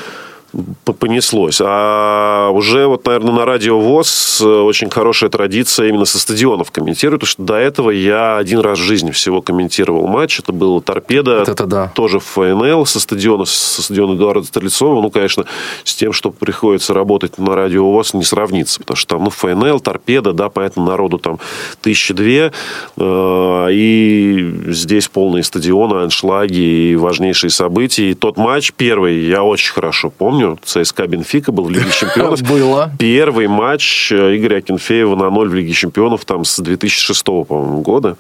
[1.00, 1.62] понеслось.
[1.64, 7.22] А уже вот, наверное, на радио ВОЗ э, очень хорошая традиция именно со стадионов комментировать,
[7.22, 10.40] потому что до этого я один раз в жизни всего комментировал матч.
[10.40, 11.40] Это был «Торпедо».
[11.40, 11.92] Вот это да.
[11.94, 15.02] Тоже ФНЛ со стадиона, со стадиона Эдуарда Стрельцова.
[15.02, 15.46] Ну, конечно,
[15.84, 18.80] с тем, что приходится работать на радио ВОЗ, не сравнится.
[18.80, 21.40] Потому что там, ну, ФНЛ, «Торпедо», да, понятно, народу там
[21.82, 22.52] тысячи две.
[22.98, 28.12] э, И здесь полные стадионы, аншлаги и важнейшие события.
[28.12, 30.39] И тот матч первый я очень хорошо помню.
[30.40, 30.60] Помню.
[30.64, 32.42] ЦСКА Бенфика был в Лиге Чемпионов.
[32.44, 32.92] Было.
[32.98, 38.18] Первый матч э, Игоря Акинфеева на ноль в Лиге Чемпионов там с 2006, по-моему, года.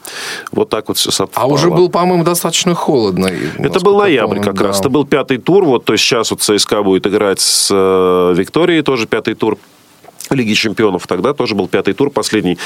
[0.51, 1.47] Вот так вот все совпало.
[1.47, 3.31] А уже был, по-моему, достаточно холодно.
[3.57, 4.79] Это был ноябрь как раз.
[4.79, 5.63] Это был пятый тур.
[5.65, 9.57] Вот, то есть сейчас вот ЦСКА будет играть с э, Викторией, тоже пятый тур.
[10.31, 12.59] Лиги чемпионов тогда тоже был пятый тур, последний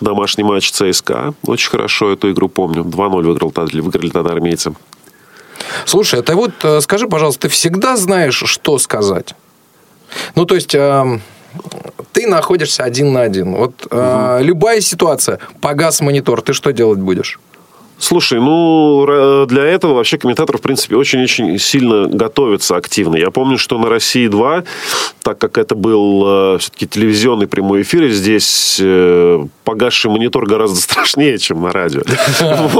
[0.00, 1.34] домашний матч ЦСКА.
[1.46, 2.84] Очень хорошо эту игру помню.
[2.84, 4.72] 2-0 выиграл, выиграли тогда армейцы.
[5.84, 9.34] Слушай, а ты вот э, скажи, пожалуйста, ты всегда знаешь, что сказать?
[10.34, 11.18] Ну, то есть, э,
[12.12, 13.54] ты находишься один на один.
[13.54, 17.38] Вот э, любая ситуация, погас монитор, ты что делать будешь?
[18.02, 23.16] Слушай, ну, для этого вообще комментатор, в принципе, очень-очень сильно готовится активно.
[23.16, 24.64] Я помню, что на «России-2»,
[25.22, 28.80] так как это был все-таки телевизионный прямой эфир, здесь
[29.64, 32.02] погасший монитор гораздо страшнее, чем на радио.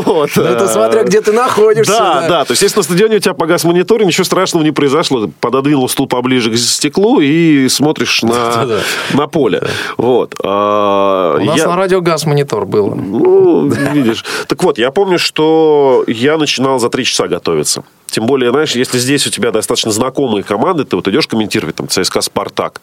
[0.02, 0.37] Вот.
[0.37, 1.92] Это смотря где ты находишься.
[1.92, 2.44] Да, да.
[2.44, 5.30] То есть, если на стадионе у тебя погас монитор, ничего страшного не произошло.
[5.40, 9.62] Пододвинул стул поближе к стеклу и смотришь на, поле.
[9.96, 10.35] Вот.
[10.42, 12.94] А, у нас на радио газ монитор был.
[12.94, 14.24] Ну, видишь.
[14.48, 17.85] Так вот, я помню, что я начинал за три часа готовиться.
[18.07, 21.88] Тем более, знаешь, если здесь у тебя достаточно знакомые команды, ты вот идешь комментировать там
[21.88, 22.83] ЦСКА «Спартак»,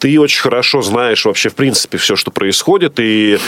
[0.00, 3.38] ты очень хорошо знаешь вообще, в принципе, все, что происходит, и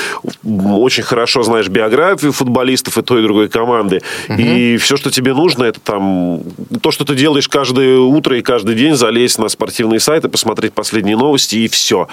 [0.44, 4.02] очень хорошо знаешь биографию футболистов и той, и другой команды.
[4.28, 4.38] Угу.
[4.38, 6.42] И все, что тебе нужно, это там
[6.82, 11.16] то, что ты делаешь каждое утро и каждый день, залезть на спортивные сайты, посмотреть последние
[11.16, 12.06] новости, и все.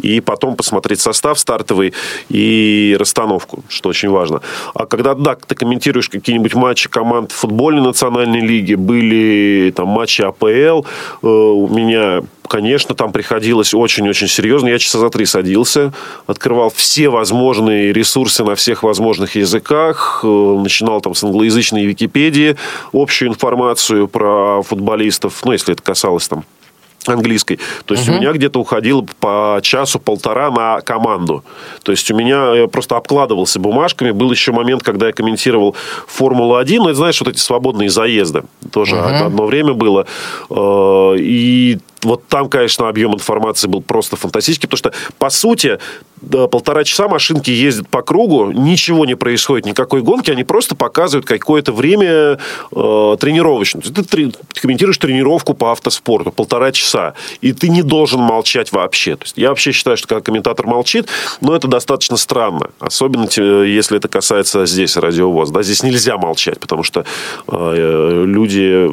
[0.00, 1.94] И потом посмотреть состав стартовый
[2.28, 4.40] и расстановку, что очень важно.
[4.74, 10.84] А когда, да, ты комментируешь какие-нибудь матчи команд футбольной национальной лиги, были там матчи АПЛ.
[11.22, 14.68] Э, у меня конечно, там приходилось очень-очень серьезно.
[14.68, 15.92] Я часа за три садился,
[16.26, 22.56] открывал все возможные ресурсы на всех возможных языках, э, начинал там с англоязычной Википедии
[22.92, 26.44] общую информацию про футболистов, ну, если это касалось там
[27.06, 27.58] английской.
[27.84, 28.16] То есть угу.
[28.16, 31.44] у меня где-то уходило по часу-полтора на команду.
[31.82, 34.10] То есть у меня я просто обкладывался бумажками.
[34.10, 35.76] Был еще момент, когда я комментировал
[36.06, 36.78] Формулу-1.
[36.78, 38.44] Ну, это, знаешь, вот эти свободные заезды.
[38.72, 39.04] Тоже угу.
[39.04, 40.06] одно время было.
[40.50, 45.78] Э, и вот там, конечно, объем информации был просто фантастический, потому что, по сути,
[46.30, 51.72] полтора часа машинки ездят по кругу, ничего не происходит, никакой гонки, они просто показывают какое-то
[51.72, 52.38] время
[52.72, 53.82] э, тренировочное.
[53.82, 59.16] Ты, ты, ты комментируешь тренировку по автоспорту полтора часа, и ты не должен молчать вообще.
[59.16, 61.08] То есть я вообще считаю, что когда комментатор молчит,
[61.40, 63.28] но это достаточно странно, особенно
[63.64, 65.50] если это касается здесь радиовоз.
[65.50, 67.04] Да, здесь нельзя молчать, потому что
[67.48, 68.90] э, люди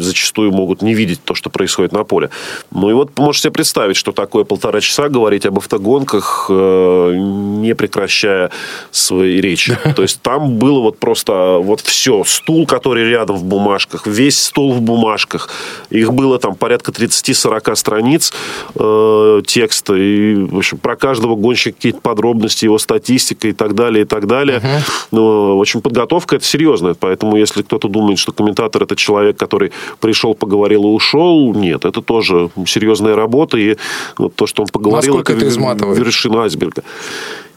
[0.00, 2.30] зачастую могут не видеть то, что происходит на поле.
[2.70, 7.74] Ну и вот можете себе представить, что такое полтора часа говорить об автогонках, э, не
[7.74, 8.50] прекращая
[8.90, 9.78] свои речи.
[9.96, 12.24] То есть там было вот просто вот все.
[12.24, 15.48] Стул, который рядом в бумажках, весь стол в бумажках.
[15.90, 18.32] Их было там порядка 30-40 страниц
[18.74, 19.94] э, текста.
[19.94, 24.26] И, в общем, про каждого гонщика какие-то подробности, его статистика и так далее, и так
[24.26, 24.58] далее.
[24.58, 25.06] Uh-huh.
[25.10, 26.94] Ну, в общем, подготовка это серьезная.
[26.94, 32.02] Поэтому, если кто-то думает, что комментатор это человек, который пришел, поговорил и ушел, нет, это
[32.02, 33.76] тоже серьезная работа, и
[34.18, 35.98] вот то, что он поговорил, Насколько это, это изматывает?
[35.98, 36.82] вершина айсберга.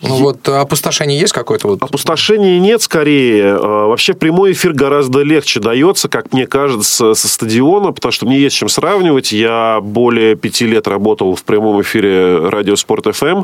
[0.02, 1.68] Ну вот опустошение есть какое-то?
[1.68, 1.84] Вот?
[1.84, 3.56] Опустошения нет, скорее.
[3.56, 8.40] А, вообще прямой эфир гораздо легче дается, как мне кажется, со стадиона, потому что мне
[8.40, 9.32] есть чем сравнивать.
[9.32, 13.44] Я более пяти лет работал в прямом эфире Радио Спорт ФМ,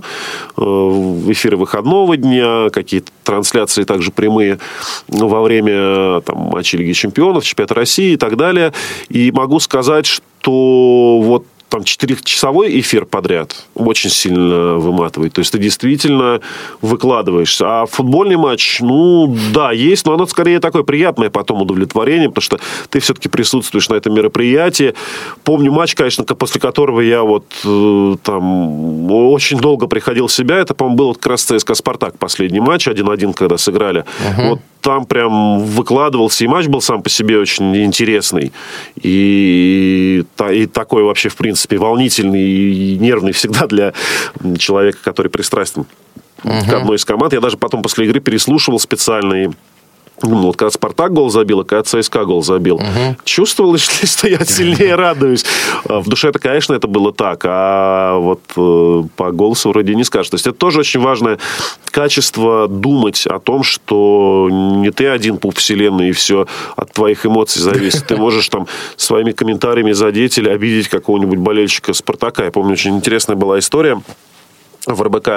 [0.55, 4.59] в эфире выходного дня, какие-то трансляции также прямые
[5.07, 8.73] во время там, матчей Лиги Чемпионов, Чемпионата России и так далее.
[9.09, 15.33] И могу сказать, что вот там четырехчасовой эфир подряд очень сильно выматывает.
[15.33, 16.41] То есть ты действительно
[16.81, 17.81] выкладываешься.
[17.81, 22.59] А футбольный матч, ну, да, есть, но оно скорее такое приятное потом удовлетворение, потому что
[22.89, 24.93] ты все-таки присутствуешь на этом мероприятии.
[25.43, 30.57] Помню матч, конечно, после которого я вот э, там очень долго приходил в себя.
[30.57, 34.05] Это, по-моему, был как раз ЦСКА «Спартак» последний матч, 1-1, когда сыграли.
[34.31, 34.49] Угу.
[34.49, 38.51] Вот там прям выкладывался, и матч был сам по себе очень интересный.
[39.01, 43.93] И, и такой вообще, в принципе, волнительный и нервный всегда для
[44.57, 45.85] человека, который пристрастен
[46.43, 46.65] угу.
[46.69, 47.33] к одной из команд.
[47.33, 49.49] Я даже потом после игры переслушивал специально и
[50.23, 53.17] ну, вот когда Спартак гол забил, а когда ЦСКА гол забил, угу.
[53.23, 55.45] чувствовалось, что я сильнее радуюсь.
[55.85, 60.03] А в душе это, конечно, это было так, а вот э, по голосу вроде не
[60.03, 60.29] скажешь.
[60.29, 61.37] То есть это тоже очень важное
[61.85, 67.61] качество думать о том, что не ты один по вселенной, и все от твоих эмоций
[67.61, 68.07] зависит.
[68.07, 72.45] Ты можешь там своими комментариями задеть или обидеть какого-нибудь болельщика Спартака.
[72.45, 74.01] Я помню, очень интересная была история
[74.87, 75.27] в РБК,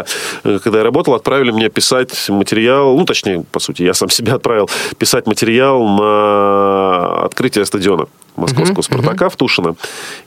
[0.45, 4.35] э, когда я работал, отправили мне писать материал, ну, точнее, по сути, я сам себя
[4.35, 8.07] отправил писать материал на открытие стадиона.
[8.37, 9.77] Московского «Спартака» в Тушино.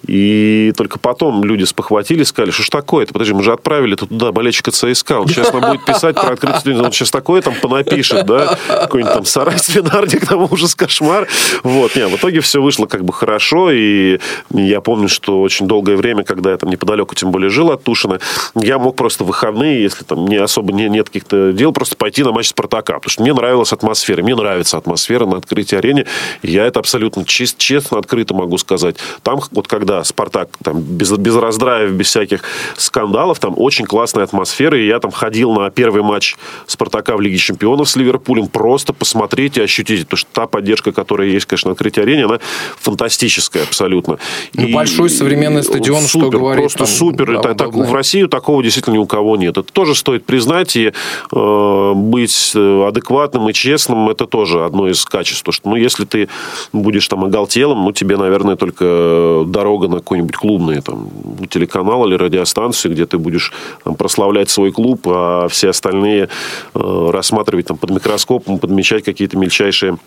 [0.08, 3.13] И только потом люди спохватились, сказали, что ж такое-то?
[3.13, 5.20] Подожди, мы же отправили туда болельщика ЦСКА.
[5.20, 6.82] Он сейчас нам будет писать про открытие.
[6.82, 8.58] Он сейчас такое там понапишет, да?
[8.68, 11.28] Какой-нибудь там сарай, свинарник, там ужас, кошмар.
[11.63, 13.72] Вот, не, в итоге все вышло как бы хорошо.
[13.72, 14.20] И
[14.52, 18.20] я помню, что очень долгое время, когда я там неподалеку, тем более, жил от Тушина,
[18.56, 22.24] я мог просто в выходные, если там не особо не, нет каких-то дел, просто пойти
[22.24, 22.94] на матч «Спартака».
[22.94, 24.22] Потому что мне нравилась атмосфера.
[24.22, 26.06] Мне нравится атмосфера на открытии арене.
[26.44, 28.96] Я это абсолютно чист, честно, открыто могу сказать.
[29.24, 32.42] Там, вот когда «Спартак» там, без, без раздраев, без всяких
[32.78, 34.78] скандалов, там очень классная атмосфера.
[34.80, 36.36] И я там ходил на первый матч
[36.68, 40.02] «Спартака» в Лиге чемпионов с Ливерпулем просто посмотреть и ощутить.
[40.04, 42.40] Потому что та поддержка, которая есть, конечно, на открытии арене, она
[42.80, 44.18] фантастическая абсолютно.
[44.54, 47.26] Ну, И- большой современный стадион, супер, что говорить, Просто там, супер.
[47.28, 47.88] да, Это так- удобно.
[47.90, 49.58] в России такого действительно ни у кого нет.
[49.58, 50.76] Это тоже стоит признать.
[50.76, 50.92] И
[51.32, 55.44] э, быть э, адекватным и честным, это тоже одно из качеств.
[55.44, 56.30] Потому что, ну, если ты
[56.72, 61.10] будешь там оголтелым, ну, тебе, наверное, только дорога на какой-нибудь клубный там,
[61.50, 63.52] телеканал или радиостанцию, где ты будешь
[63.84, 66.30] там, прославлять свой клуб, а все остальные
[66.74, 69.98] э, рассматривать там, под микроскопом, подмечать какие-то мельчайшие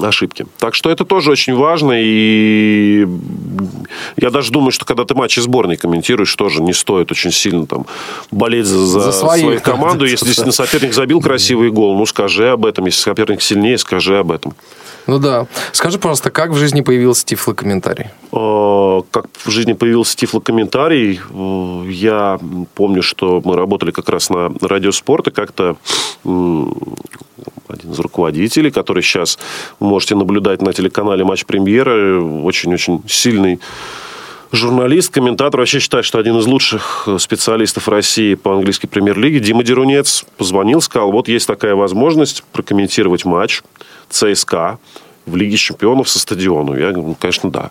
[0.00, 0.46] ошибки.
[0.58, 1.92] Так что это тоже очень важно.
[1.96, 3.06] И
[4.16, 7.86] я даже думаю, что когда ты матчи сборной комментируешь, тоже не стоит очень сильно там
[8.30, 9.42] болеть за, за За своих.
[9.42, 10.04] свою команду.
[10.06, 12.86] Если действительно соперник забил красивый гол, ну скажи об этом.
[12.86, 14.54] Если соперник сильнее, скажи об этом.
[15.06, 15.46] Ну да.
[15.72, 18.06] Скажи, пожалуйста, как в жизни появился тифлокомментарий?
[18.32, 22.38] Э, Как в жизни появился тифлокомментарий, э, я
[22.74, 25.76] помню, что мы работали как раз на радио спорт, и как-то
[26.24, 29.38] один из руководителей, который сейчас
[29.80, 33.58] вы можете наблюдать на телеканале «Матч Премьера», очень-очень сильный
[34.52, 39.64] журналист, комментатор, вообще считаю, что один из лучших э, специалистов России по английской премьер-лиге, Дима
[39.64, 43.62] Дерунец, позвонил, сказал, вот есть такая возможность прокомментировать матч
[44.08, 44.78] ЦСКА
[45.26, 46.74] в Лиге чемпионов со стадиона.
[46.74, 47.70] Я говорю, ну, конечно, да.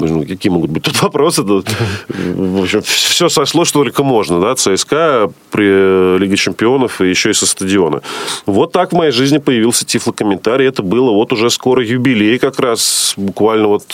[0.00, 1.42] Ну, какие могут быть тут вопросы?
[1.42, 1.62] Да,
[2.08, 4.40] В общем, все сошло, что только можно.
[4.40, 4.54] Да?
[4.54, 8.02] ЦСКА при Лиге чемпионов и еще и со стадиона.
[8.46, 10.66] Вот так в моей жизни появился тифлокомментарий.
[10.66, 13.14] Это было вот уже скоро юбилей как раз.
[13.16, 13.84] Буквально вот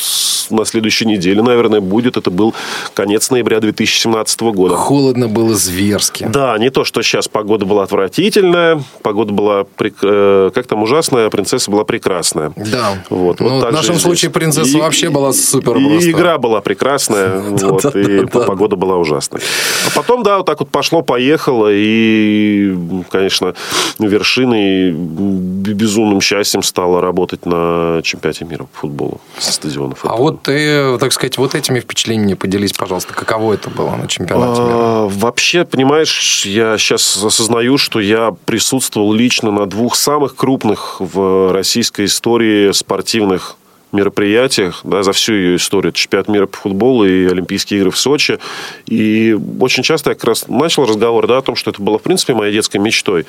[0.50, 2.16] на следующей неделе, наверное, будет.
[2.16, 2.54] Это был
[2.94, 4.76] конец ноября 2017 года.
[4.76, 6.26] Холодно было зверски.
[6.30, 11.26] Да, не то, что сейчас погода была отвратительная, погода была, прек- э, как там, ужасная,
[11.26, 12.52] а принцесса была прекрасная.
[12.56, 13.02] Да.
[13.10, 16.10] Вот, Ну, вот в так же нашем случае принцесса И- вообще была супер и просто.
[16.10, 19.40] игра была прекрасная, вот, и погода была ужасная.
[19.86, 22.76] А потом, да, вот так вот пошло-поехало, и,
[23.10, 23.54] конечно,
[23.98, 30.00] вершиной, безумным счастьем стало работать на чемпионате мира по футболу со стадионов.
[30.04, 33.14] А вот ты, так сказать, вот этими впечатлениями поделись, пожалуйста.
[33.14, 34.74] Каково это было на чемпионате мира?
[34.74, 41.52] А, Вообще, понимаешь, я сейчас осознаю, что я присутствовал лично на двух самых крупных в
[41.52, 43.56] российской истории спортивных
[43.96, 45.90] мероприятиях да, за всю ее историю.
[45.90, 48.38] Это чемпионат мира по футболу и Олимпийские игры в Сочи.
[48.86, 52.02] И очень часто я как раз начал разговор да, о том, что это было, в
[52.02, 53.26] принципе, моей детской мечтой.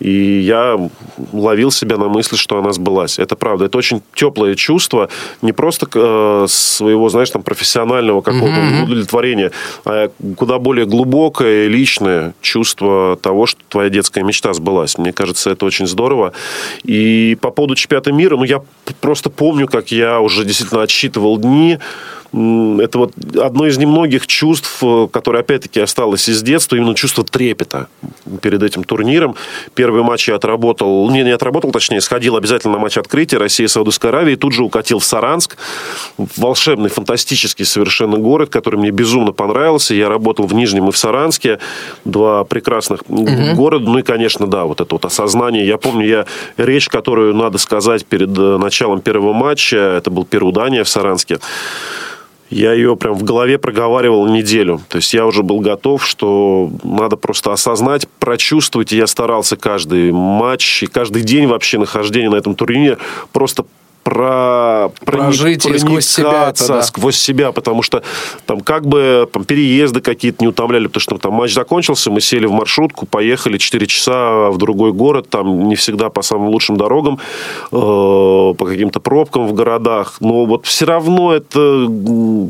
[0.00, 0.78] И я
[1.32, 3.18] ловил себя на мысли, что она сбылась.
[3.18, 3.66] Это правда.
[3.66, 5.08] Это очень теплое чувство.
[5.42, 9.52] Не просто э, своего, знаешь, там, профессионального какого-то удовлетворения,
[9.84, 14.98] а куда более глубокое, личное чувство того, что твоя детская мечта сбылась.
[14.98, 16.32] Мне кажется, это очень здорово.
[16.84, 18.62] И по поводу чемпионата мира, ну, я
[19.00, 21.78] просто помню, как я уже действительно отсчитывал дни.
[22.30, 27.88] Это вот одно из немногих чувств, э, которое, опять-таки, осталось из детства, именно чувство трепета
[28.42, 29.34] перед этим турниром.
[29.74, 33.68] Первый матч я отработал, не, не отработал, точнее, сходил обязательно на матч открытия России и
[33.68, 35.56] Саудовской Аравии, тут же укатил в Саранск.
[36.36, 39.94] Волшебный, фантастический совершенно город, который мне безумно понравился.
[39.94, 41.58] Я работал в Нижнем и в Саранске.
[42.04, 43.88] Два прекрасных города.
[43.88, 45.66] Ну и, конечно, да, вот это вот осознание.
[45.66, 46.26] Я помню, я
[46.58, 51.38] речь, которую надо сказать перед э, началом первого матча, это был Перудания в Саранске.
[52.50, 54.80] Я ее прям в голове проговаривал неделю.
[54.88, 58.92] То есть я уже был готов, что надо просто осознать, прочувствовать.
[58.92, 62.96] И я старался каждый матч и каждый день вообще нахождения на этом турнире
[63.32, 63.66] просто
[64.02, 66.82] про, Прожить сквозь себя это, да.
[66.82, 68.02] сквозь себя, потому что
[68.46, 72.46] там как бы там, переезды какие-то не утомляли, потому что там матч закончился, мы сели
[72.46, 77.18] в маршрутку, поехали 4 часа в другой город, там не всегда по самым лучшим дорогам,
[77.70, 81.88] э, по каким-то пробкам в городах, но вот все равно это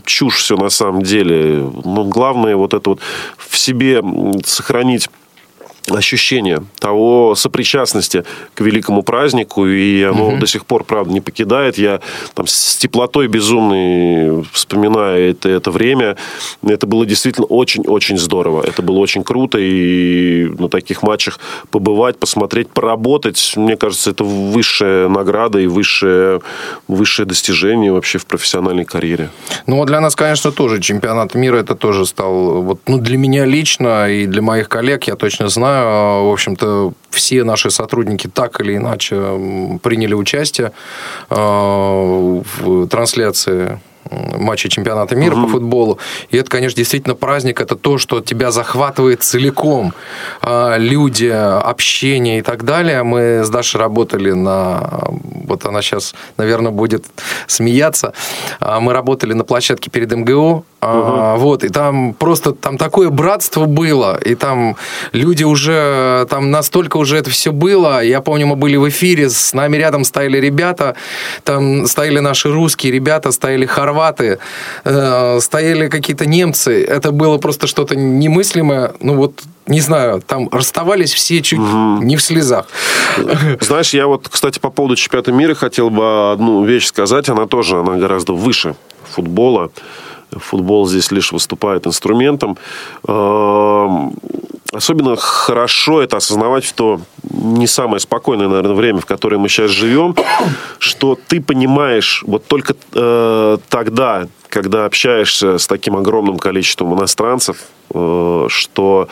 [0.05, 1.69] чушь все на самом деле.
[1.85, 3.01] Но главное вот это вот
[3.37, 4.03] в себе
[4.45, 5.09] сохранить
[5.97, 8.25] ощущение того сопричастности
[8.55, 11.79] к великому празднику, и оно до сих пор, правда, не покидает.
[11.79, 12.01] Я
[12.35, 16.17] там с теплотой безумной вспоминаю это, это время.
[16.63, 18.63] Это было действительно очень-очень здорово.
[18.67, 21.39] Это было очень круто, и на таких матчах
[21.71, 26.41] побывать, посмотреть, поработать, мне кажется, это высшая награда и высшее,
[26.89, 29.31] высшее достижение вообще в профессиональной карьере.
[29.67, 33.45] Ну, вот для нас, конечно, тоже чемпионат мира, это тоже стал, вот, ну, для меня
[33.45, 38.77] лично и для моих коллег, я точно знаю, в общем-то, все наши сотрудники так или
[38.77, 39.17] иначе
[39.83, 40.73] приняли участие
[41.31, 45.43] э, в трансляции матча чемпионата мира угу.
[45.43, 45.99] по футболу.
[46.31, 47.61] И это, конечно, действительно праздник.
[47.61, 49.93] Это то, что тебя захватывает целиком.
[50.41, 53.03] А, люди, общение и так далее.
[53.03, 55.09] Мы с Дашей работали на...
[55.45, 57.05] Вот она сейчас, наверное, будет
[57.47, 58.13] смеяться.
[58.61, 60.65] А, мы работали на площадке перед МГУ.
[60.81, 61.39] Угу.
[61.39, 64.77] Вот, и там просто там такое братство было, и там
[65.13, 68.03] люди уже, там настолько уже это все было.
[68.03, 70.95] Я помню, мы были в эфире, с нами рядом стояли ребята,
[71.43, 74.39] там стояли наши русские ребята, стояли хорваты,
[74.85, 76.85] э, стояли какие-то немцы.
[76.85, 78.93] Это было просто что-то немыслимое.
[79.01, 82.03] Ну вот, не знаю, там расставались все чуть угу.
[82.03, 82.67] не в слезах.
[83.61, 87.29] Знаешь, я вот, кстати, по поводу чемпионата мира хотел бы одну вещь сказать.
[87.29, 88.77] Она тоже, она гораздо выше
[89.11, 89.71] футбола.
[90.31, 92.59] Футбол здесь лишь выступает инструментом.
[93.07, 94.15] Эм,
[94.73, 97.01] особенно хорошо это осознавать в то
[97.31, 100.15] не самое спокойное, наверное, время, в которое мы сейчас живем,
[100.79, 107.59] что ты понимаешь вот только э, тогда, когда общаешься с таким огромным количеством иностранцев,
[107.95, 109.09] э, что,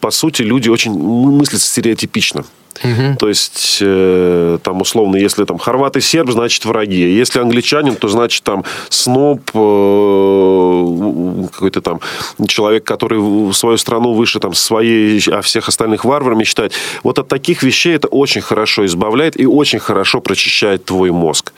[0.00, 2.44] по сути, люди очень мыслят стереотипично.
[2.82, 3.16] Угу.
[3.18, 7.16] То есть, э, там, условно, если там хорват и серб, значит враги.
[7.16, 12.00] Если англичанин, то значит там сноб, э, какой-то там
[12.46, 16.72] человек, который свою страну выше там своей, а всех остальных варварами считает.
[17.02, 21.52] Вот от таких вещей это очень хорошо избавляет и очень хорошо прочищает твой мозг.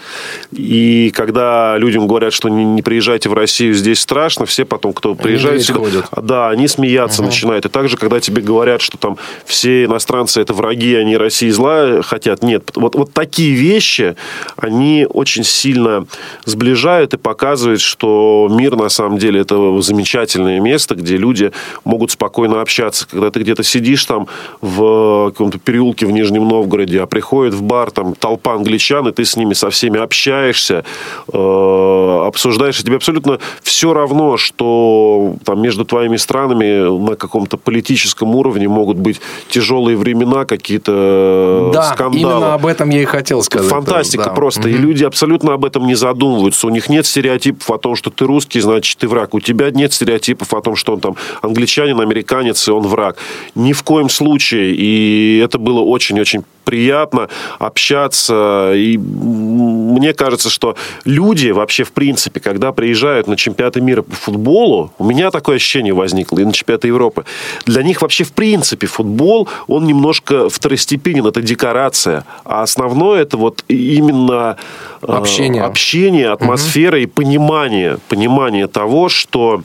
[0.53, 5.15] И когда людям говорят, что не, не приезжайте в Россию, здесь страшно, все потом, кто
[5.15, 7.31] приезжает сюда, да, они смеяться угу.
[7.31, 7.67] начинают.
[7.67, 12.43] И также, когда тебе говорят, что там все иностранцы это враги, они России зла хотят.
[12.43, 12.71] Нет.
[12.75, 14.17] Вот, вот такие вещи,
[14.57, 16.07] они очень сильно
[16.45, 21.53] сближают и показывают, что мир на самом деле это замечательное место, где люди
[21.85, 23.07] могут спокойно общаться.
[23.09, 24.27] Когда ты где-то сидишь там
[24.61, 29.25] в каком-то переулке в Нижнем Новгороде, а приходит в бар там толпа англичан, и ты
[29.25, 30.85] с ними со всеми общаешься,
[31.33, 38.35] э, обсуждаешь, и тебе абсолютно все равно, что там между твоими странами на каком-то политическом
[38.35, 42.21] уровне могут быть тяжелые времена, какие-то э, да, скандалы.
[42.21, 43.71] именно об этом я и хотел сказать.
[43.71, 44.31] Фантастика да.
[44.31, 44.61] просто.
[44.61, 44.69] Угу.
[44.69, 46.67] И люди абсолютно об этом не задумываются.
[46.67, 49.35] У них нет стереотипов о том, что ты русский, значит, ты враг.
[49.35, 53.17] У тебя нет стереотипов о том, что он там англичанин, американец, и он враг.
[53.55, 54.75] Ни в коем случае.
[54.75, 58.73] И это было очень-очень приятно общаться.
[58.75, 64.93] И мне кажется, что люди вообще, в принципе, когда приезжают на чемпионаты мира по футболу,
[64.99, 67.25] у меня такое ощущение возникло, и на чемпионаты Европы,
[67.67, 72.25] для них вообще, в принципе, футбол, он немножко второстепенен, это декорация.
[72.45, 74.57] А основное это вот именно
[75.03, 77.03] э, общение, общение атмосфера угу.
[77.03, 79.63] и понимание, понимание того, что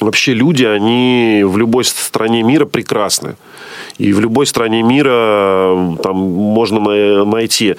[0.00, 3.36] вообще люди, они в любой стране мира прекрасны.
[4.00, 7.76] И в любой стране мира там можно найти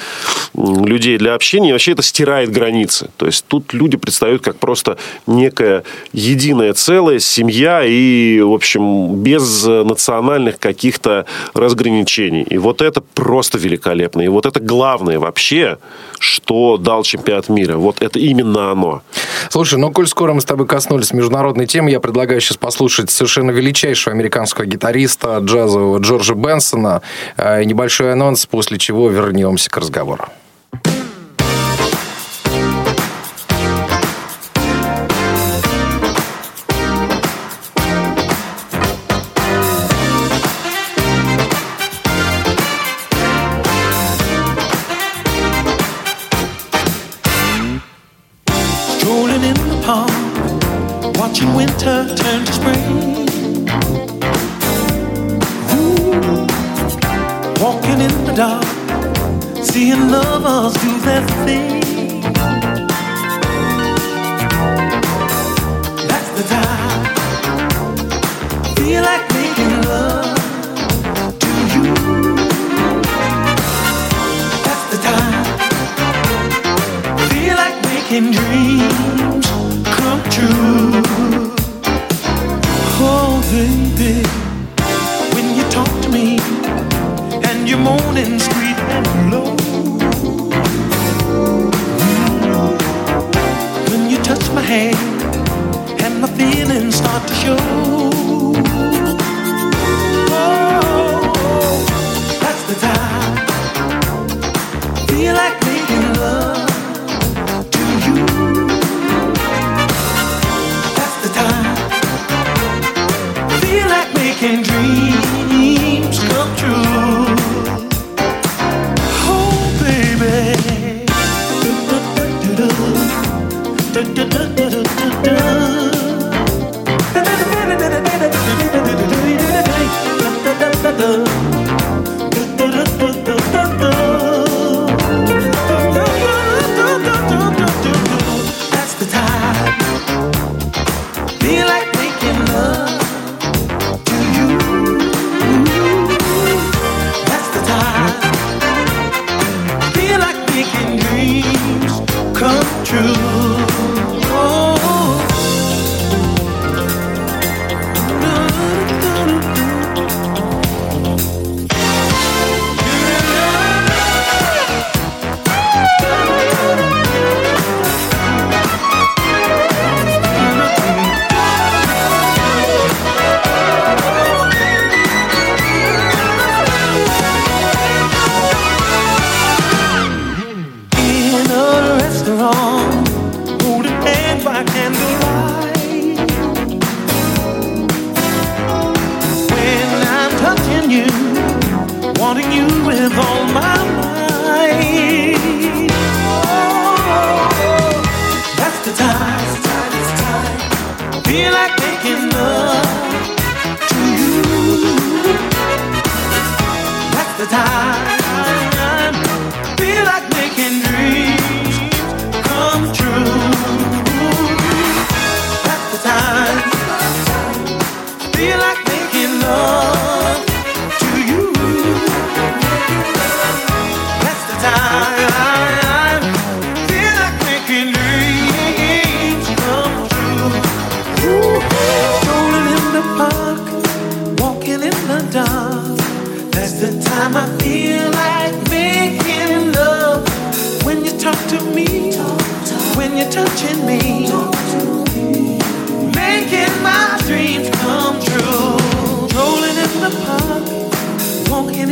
[0.54, 1.70] людей для общения.
[1.70, 3.10] И вообще это стирает границы.
[3.18, 9.66] То есть тут люди предстают как просто некое единое целое, семья и, в общем, без
[9.66, 12.44] национальных каких-то разграничений.
[12.44, 14.22] И вот это просто великолепно.
[14.22, 15.78] И вот это главное вообще,
[16.20, 17.78] что дал чемпионат мира.
[17.78, 19.02] Вот это именно оно.
[19.50, 23.50] Слушай, ну, коль скоро мы с тобой коснулись международной темы, я предлагаю сейчас послушать совершенно
[23.52, 27.02] величайшего американского гитариста джазового Джорджа Бенсона.
[27.38, 30.26] Э, небольшой анонс, после чего вернемся к разговору.
[60.42, 61.81] of us do their thing.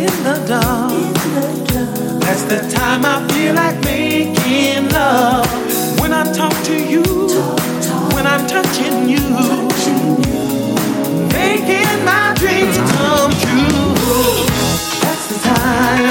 [0.06, 0.92] In the dark.
[2.22, 5.48] That's the time I feel like making love.
[6.00, 7.04] When I talk to you,
[8.16, 9.26] when I'm touching you,
[11.40, 13.94] making my dreams come true.
[15.04, 16.06] That's the time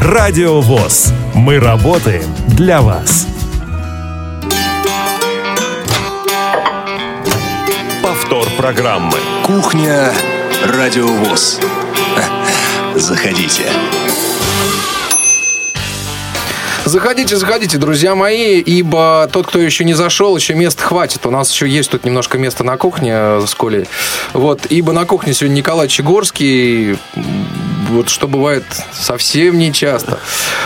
[0.00, 1.12] Радио ВОЗ.
[1.34, 3.26] Мы работаем для вас.
[8.02, 9.18] Повтор программы.
[9.44, 10.10] Кухня
[10.64, 11.60] Радиовоз.
[12.94, 13.64] Заходите.
[16.86, 21.26] Заходите, заходите, друзья мои, ибо тот, кто еще не зашел, еще мест хватит.
[21.26, 23.86] У нас еще есть тут немножко места на кухне э, с Колей.
[24.32, 26.96] Вот, ибо на кухне сегодня Николай Чегорский,
[27.90, 30.18] вот что бывает совсем не часто.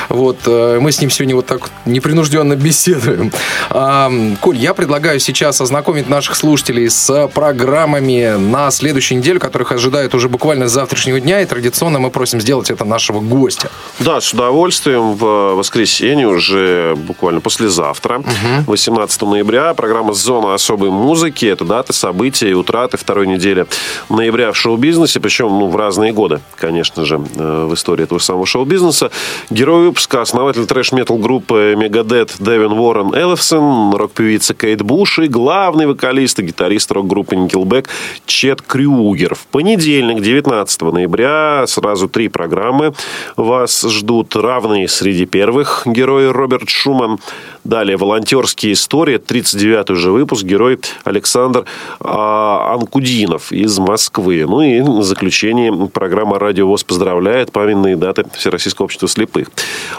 [0.08, 3.32] Вот, э, мы с ним сегодня вот так непринужденно беседуем.
[3.70, 4.10] А,
[4.40, 10.28] Коль, я предлагаю сейчас ознакомить наших слушателей с программами на следующую неделю, которых ожидает уже
[10.28, 13.70] буквально с завтрашнего дня, и традиционно мы просим сделать это нашего гостя.
[13.98, 15.14] Да, с удовольствием.
[15.14, 18.22] В воскресенье уже буквально послезавтра,
[18.66, 21.46] 18 ноября, программа «Зона особой музыки».
[21.46, 23.66] Это даты, события и утраты второй недели
[24.08, 27.13] ноября в шоу-бизнесе, причем ну, в разные годы, конечно же.
[27.14, 29.10] Даже э, в истории этого самого шоу-бизнеса.
[29.50, 36.38] Герой выпуска, основатель трэш-метал группы Megadeth Дэвин Уоррен Эллифсон, рок-певица Кейт Буш и главный вокалист
[36.38, 37.86] и гитарист рок-группы Nickelback
[38.26, 39.34] Чет Крюгер.
[39.34, 42.94] В понедельник, 19 ноября, сразу три программы
[43.36, 45.82] вас ждут равные среди первых.
[45.86, 47.18] Герой Роберт Шуман,
[47.64, 51.64] Далее «Волонтерские истории», 39-й уже выпуск, герой Александр
[51.98, 54.44] а, Анкудинов из Москвы.
[54.46, 59.48] Ну и на заключение программа «Радио ВОЗ» поздравляет памятные даты Всероссийского общества слепых.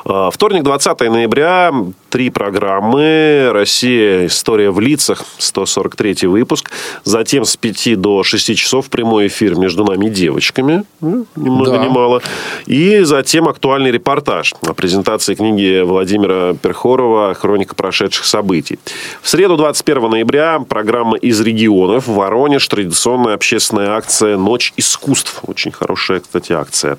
[0.05, 1.73] А, вторник, 20 ноября,
[2.11, 3.49] три программы.
[3.51, 4.27] «Россия.
[4.27, 6.71] История в лицах», 143 выпуск.
[7.03, 10.83] Затем с 5 до 6 часов прямой эфир между нами девочками.
[11.01, 11.85] Ну, ни много да.
[11.85, 12.21] ни мало.
[12.67, 18.79] И затем актуальный репортаж о презентации книги Владимира Перхорова хроника прошедших событий.
[19.21, 22.07] В среду 21 ноября программа «Из регионов».
[22.07, 22.67] Воронеж.
[22.67, 25.39] Традиционная общественная акция «Ночь искусств».
[25.47, 26.97] Очень хорошая, кстати, акция.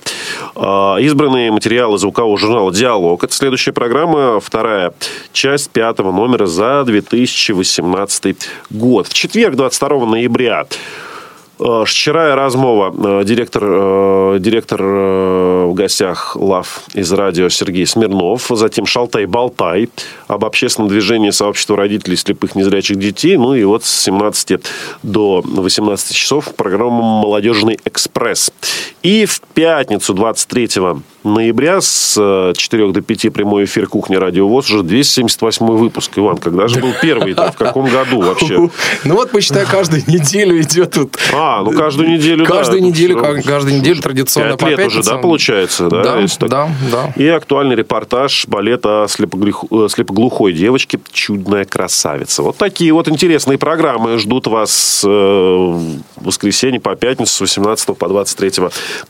[0.54, 3.22] А, избранные материалы звукового журнала «Диалог».
[3.22, 4.40] Это следующая программа.
[4.40, 4.94] Вторая
[5.32, 8.36] часть пятого номера за 2018
[8.70, 9.08] год.
[9.08, 10.66] В четверг, 22 ноября,
[11.58, 13.24] Вчера размова.
[13.24, 18.46] Директор, директор в гостях ЛАВ из радио Сергей Смирнов.
[18.50, 19.88] Затем Шалтай-Болтай
[20.28, 23.38] об общественном движении сообщества родителей слепых незрячих детей.
[23.38, 24.60] Ну и вот с 17
[25.02, 28.52] до 18 часов программа «Молодежный экспресс».
[29.02, 30.68] И в пятницу 23
[31.26, 36.12] ноября с 4 до 5 прямой эфир «Кухня Радио ВОЗ» уже 278 выпуск.
[36.16, 37.34] Иван, когда же был первый?
[37.34, 38.70] В каком году вообще?
[39.04, 41.16] Ну вот, почитай, каждую неделю идет тут.
[41.32, 45.88] А, ну каждую неделю, Каждую неделю, каждую неделю традиционно по лет уже, да, получается?
[45.88, 47.12] Да, да, да.
[47.16, 52.42] И актуальный репортаж балета слепоглухой девочки «Чудная красавица».
[52.42, 58.08] Вот такие вот интересные программы ждут вас э, в воскресенье по пятницу с 18 по
[58.08, 58.52] 23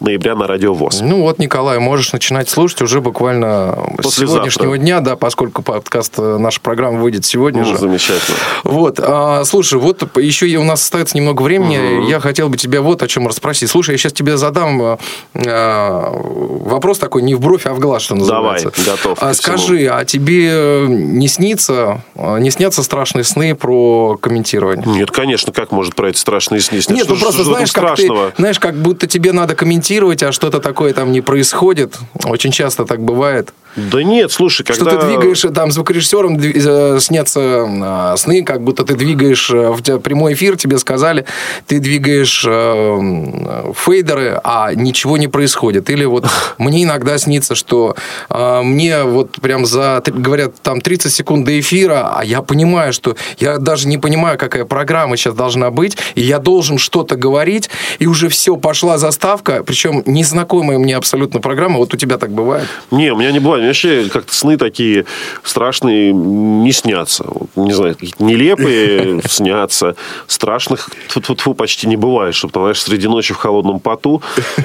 [0.00, 1.00] ноября на Радио ВОЗ.
[1.02, 4.82] Ну вот, Николай, можешь начинать слушать уже буквально После с сегодняшнего завтра.
[4.82, 7.78] дня, да, поскольку подкаст, э, наша программа выйдет сегодня ну, же.
[7.78, 8.36] Замечательно.
[8.64, 12.08] Вот, а, слушай, вот еще у нас остается немного времени, угу.
[12.08, 13.70] я хотел бы тебя вот о чем расспросить.
[13.70, 14.98] Слушай, я сейчас тебе задам
[15.34, 18.70] а, вопрос такой не в бровь, а в глаз, что называется.
[18.76, 19.18] Давай, готов.
[19.20, 24.86] А, скажи, а тебе не снится, не снятся страшные сны про комментирование?
[24.86, 26.92] Нет, конечно, как может про эти страшные сны сниться?
[26.92, 30.92] Нет, ну просто знаешь, как ты, знаешь, как будто тебе надо комментировать, а что-то такое
[30.92, 31.85] там не происходит.
[32.24, 33.52] Очень часто так бывает.
[33.76, 34.90] Да нет, слушай, когда...
[34.90, 39.98] Что ты двигаешь, там, звукорежиссером э, снятся а, сны, как будто ты двигаешь э, в
[39.98, 41.26] прямой эфир, тебе сказали,
[41.66, 45.90] ты двигаешь э, фейдеры, а ничего не происходит.
[45.90, 46.26] Или вот
[46.58, 47.96] мне иногда снится, что
[48.30, 53.14] э, мне вот прям за, говорят, там 30 секунд до эфира, а я понимаю, что
[53.38, 57.68] я даже не понимаю, какая программа сейчас должна быть, и я должен что-то говорить,
[57.98, 61.75] и уже все, пошла заставка, причем незнакомая мне абсолютно программа.
[61.76, 62.68] Вот у тебя так бывает?
[62.90, 65.04] Не, у меня не бывает вообще как-то сны такие
[65.42, 67.26] страшные не снятся.
[67.54, 69.96] Не знаю, какие-то нелепые снятся.
[70.26, 74.22] Страшных тьфу почти не бывает, чтобы, знаешь, среди ночи в холодном поту.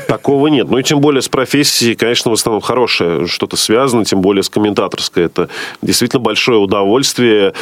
[0.07, 0.69] Такого нет.
[0.69, 4.49] Ну и тем более с профессией, конечно, в основном хорошее что-то связано, тем более с
[4.49, 5.25] комментаторской.
[5.25, 5.49] Это
[5.81, 7.53] действительно большое удовольствие.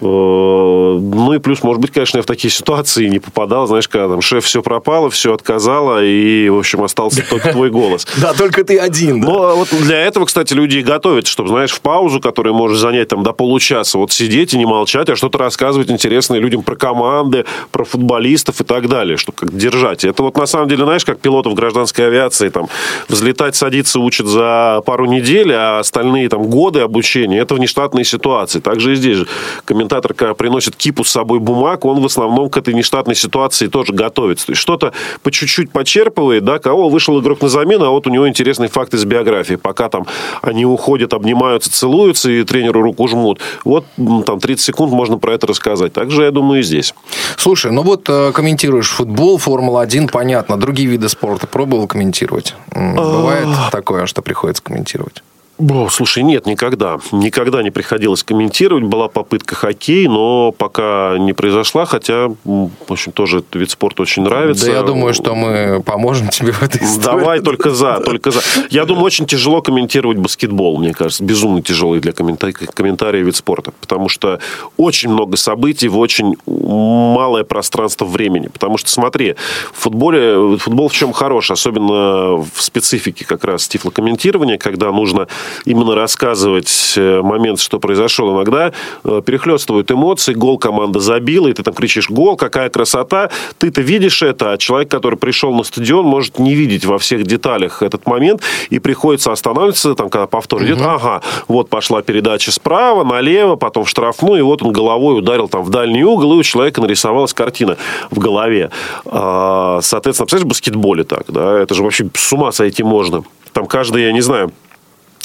[0.00, 4.20] ну и плюс, может быть, конечно, я в такие ситуации не попадал, знаешь, когда там
[4.20, 8.06] шеф все пропало, все отказало, и, в общем, остался только твой голос.
[8.24, 8.93] Да, только ты один.
[9.02, 13.22] Но вот для этого, кстати, люди готовиться, чтобы, знаешь, в паузу, которая может занять там
[13.22, 17.84] до получаса, вот сидеть и не молчать, а что-то рассказывать интересное людям про команды, про
[17.84, 20.04] футболистов и так далее, чтобы как держать.
[20.04, 22.68] Это вот на самом деле, знаешь, как пилотов гражданской авиации, там,
[23.08, 28.60] взлетать, садиться учат за пару недель, а остальные там годы обучения, это внештатные ситуации.
[28.60, 29.26] Также и здесь же
[29.64, 33.92] комментатор, когда приносит кипу с собой бумаг, он в основном к этой нештатной ситуации тоже
[33.92, 34.46] готовится.
[34.46, 34.92] То есть что-то
[35.22, 38.83] по чуть-чуть почерпывает, да, кого вышел игрок на замену, а вот у него интересный факт
[38.92, 39.54] из биографии.
[39.54, 40.06] Пока там
[40.42, 43.40] они уходят, обнимаются, целуются и тренеру руку жмут.
[43.64, 43.86] Вот
[44.26, 45.92] там 30 секунд можно про это рассказать.
[45.92, 46.94] Так же, я думаю, и здесь.
[47.36, 50.58] Слушай, ну вот э, комментируешь футбол, Формула-1, понятно.
[50.58, 52.54] Другие виды спорта пробовал комментировать?
[52.70, 55.22] Бывает такое, что приходится комментировать?
[55.56, 56.98] О, слушай, нет, никогда.
[57.12, 58.84] Никогда не приходилось комментировать.
[58.84, 64.22] Была попытка хоккей, но пока не произошла, хотя, в общем, тоже этот вид спорта очень
[64.24, 64.66] нравится.
[64.66, 67.18] Да я думаю, что мы поможем тебе в этой истории.
[67.18, 68.40] Давай, только за, только за.
[68.70, 71.22] Я думаю, очень тяжело комментировать баскетбол, мне кажется.
[71.22, 73.72] Безумно тяжелый для комментария вид спорта.
[73.80, 74.40] Потому что
[74.76, 78.48] очень много событий в очень малое пространство времени.
[78.48, 79.36] Потому что, смотри,
[79.72, 85.28] в футболе, футбол в чем хорош, особенно в специфике как раз тифлокомментирования, когда нужно
[85.64, 88.34] именно рассказывать э, момент, что произошел.
[88.34, 88.72] Иногда
[89.04, 94.22] э, перехлестывают эмоции, гол команда забила, и ты там кричишь «гол, какая красота!» Ты-то видишь
[94.22, 98.42] это, а человек, который пришел на стадион, может не видеть во всех деталях этот момент,
[98.70, 103.88] и приходится останавливаться, там, когда повтор идет, ага, вот пошла передача справа, налево, потом в
[103.88, 107.76] штрафную, и вот он головой ударил там в дальний угол, и у человека нарисовалась картина
[108.10, 108.70] в голове.
[109.06, 113.22] А, соответственно, представляешь, в баскетболе так, да, это же вообще с ума сойти можно.
[113.52, 114.52] Там каждый, я не знаю,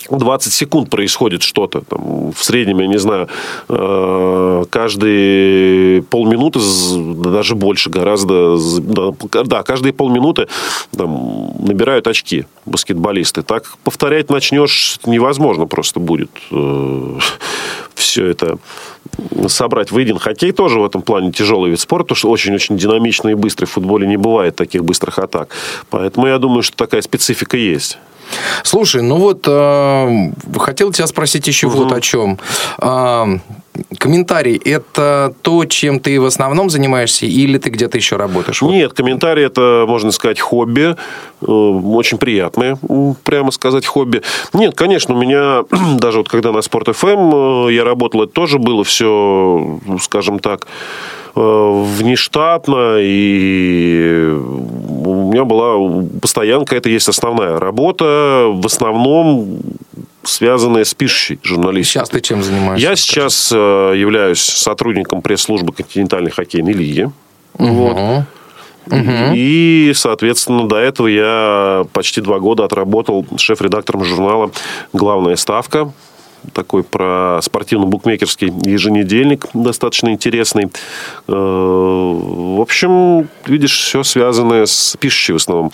[0.10, 1.82] 20 секунд происходит что-то.
[1.82, 3.28] Там, в среднем, я не знаю,
[3.68, 6.60] э, каждые полминуты,
[7.24, 8.58] даже больше гораздо,
[9.46, 10.48] да, каждые полминуты
[10.96, 13.44] там, набирают очки баскетболисты.
[13.44, 17.20] Так повторять начнешь невозможно просто будет э,
[17.96, 18.58] все это
[19.48, 20.18] собрать в один.
[20.18, 23.66] Хоккей тоже в этом плане тяжелый вид спорта, потому что очень-очень динамичный и быстрый.
[23.66, 25.50] В футболе не бывает таких быстрых атак.
[25.90, 27.98] Поэтому я думаю, что такая специфика есть.
[28.64, 31.84] Слушай, ну вот э, хотел тебя спросить еще угу.
[31.84, 32.38] вот о чем.
[32.82, 33.26] Э,
[33.98, 38.62] комментарий– это то, чем ты в основном занимаешься, или ты где-то еще работаешь?
[38.62, 40.96] Нет, комментарий– это, можно сказать, хобби.
[41.42, 42.78] Э, очень приятное,
[43.24, 44.22] прямо сказать, хобби.
[44.54, 45.64] Нет, конечно, у меня,
[45.98, 50.68] даже вот когда на Спорт ФМ э, я работал, это тоже было все, скажем так,
[51.36, 54.32] внештатно, и
[55.06, 59.60] у меня была постоянка, это есть основная работа, в основном
[60.24, 62.02] связанная с пишущей журналистикой.
[62.02, 62.90] Сейчас ты чем занимаешься?
[62.90, 67.10] Я сейчас э, являюсь сотрудником пресс-службы континентальной хоккейной лиги.
[67.58, 67.68] Угу.
[67.68, 68.26] Вот.
[68.88, 69.34] Угу.
[69.36, 74.52] И, соответственно, до этого я почти два года отработал шеф-редактором журнала
[74.94, 75.92] «Главная ставка»,
[76.54, 80.66] такой про спортивно-букмекерский еженедельник, достаточно интересный.
[81.28, 85.72] Э, в общем, видишь, все связанное с пишущей в основном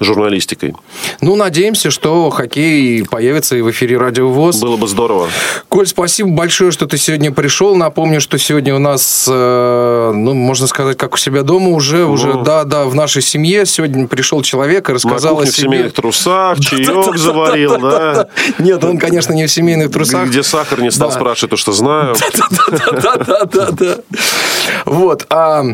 [0.00, 0.74] журналистикой.
[1.20, 4.60] Ну, надеемся, что хоккей появится и в эфире Радио ВОЗ.
[4.60, 5.28] Было бы здорово.
[5.68, 7.74] Коль, спасибо большое, что ты сегодня пришел.
[7.76, 12.12] Напомню, что сегодня у нас, э, ну, можно сказать, как у себя дома уже, ну,
[12.12, 15.52] уже, да, да, в нашей семье сегодня пришел человек и рассказал о себе.
[15.52, 18.28] в семейных трусах, чаек заварил, да?
[18.58, 20.28] Нет, он, конечно, не в семейных трусах трусах.
[20.28, 21.14] Где сахар не стал да.
[21.14, 22.14] спрашивать, то что знаю.
[22.70, 23.98] Да-да-да.
[24.84, 25.26] Вот.
[25.30, 25.64] А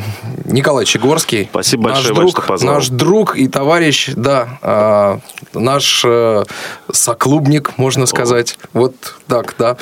[0.45, 1.49] Николай Чегорский.
[1.51, 2.75] Спасибо большое, что позвал.
[2.75, 5.21] Наш друг и товарищ, да, а,
[5.53, 6.45] наш э,
[6.93, 8.59] соклубник, можно сказать.
[8.73, 8.95] Вот
[9.27, 9.77] так, да.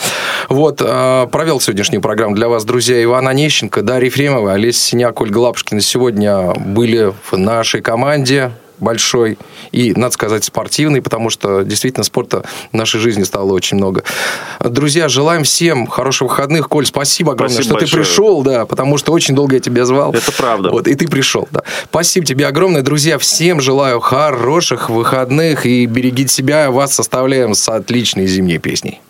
[0.49, 0.81] Вот.
[0.83, 5.81] А, провел сегодняшнюю программу для вас, друзья, Иван Онищенко, Дарья Ефремова, Олеся Синяк, Ольга Лапушкина
[5.81, 8.53] сегодня были в нашей команде
[8.83, 9.39] большой
[9.71, 14.05] и, надо сказать, спортивный, потому что действительно спорта в нашей жизни стало очень много.
[14.61, 16.69] Друзья, желаем всем хороших выходных.
[16.69, 18.03] Коль, спасибо огромное, спасибо что большое.
[18.03, 20.13] ты пришел, да, потому что очень долго я тебя звал.
[20.13, 20.71] Это правда.
[20.71, 21.63] Вот, и ты пришел, да.
[21.85, 22.83] Спасибо тебе огромное.
[22.83, 26.71] Друзья, всем желаю хороших выходных и берегите себя.
[26.71, 29.01] Вас составляем с отличной зимней песней.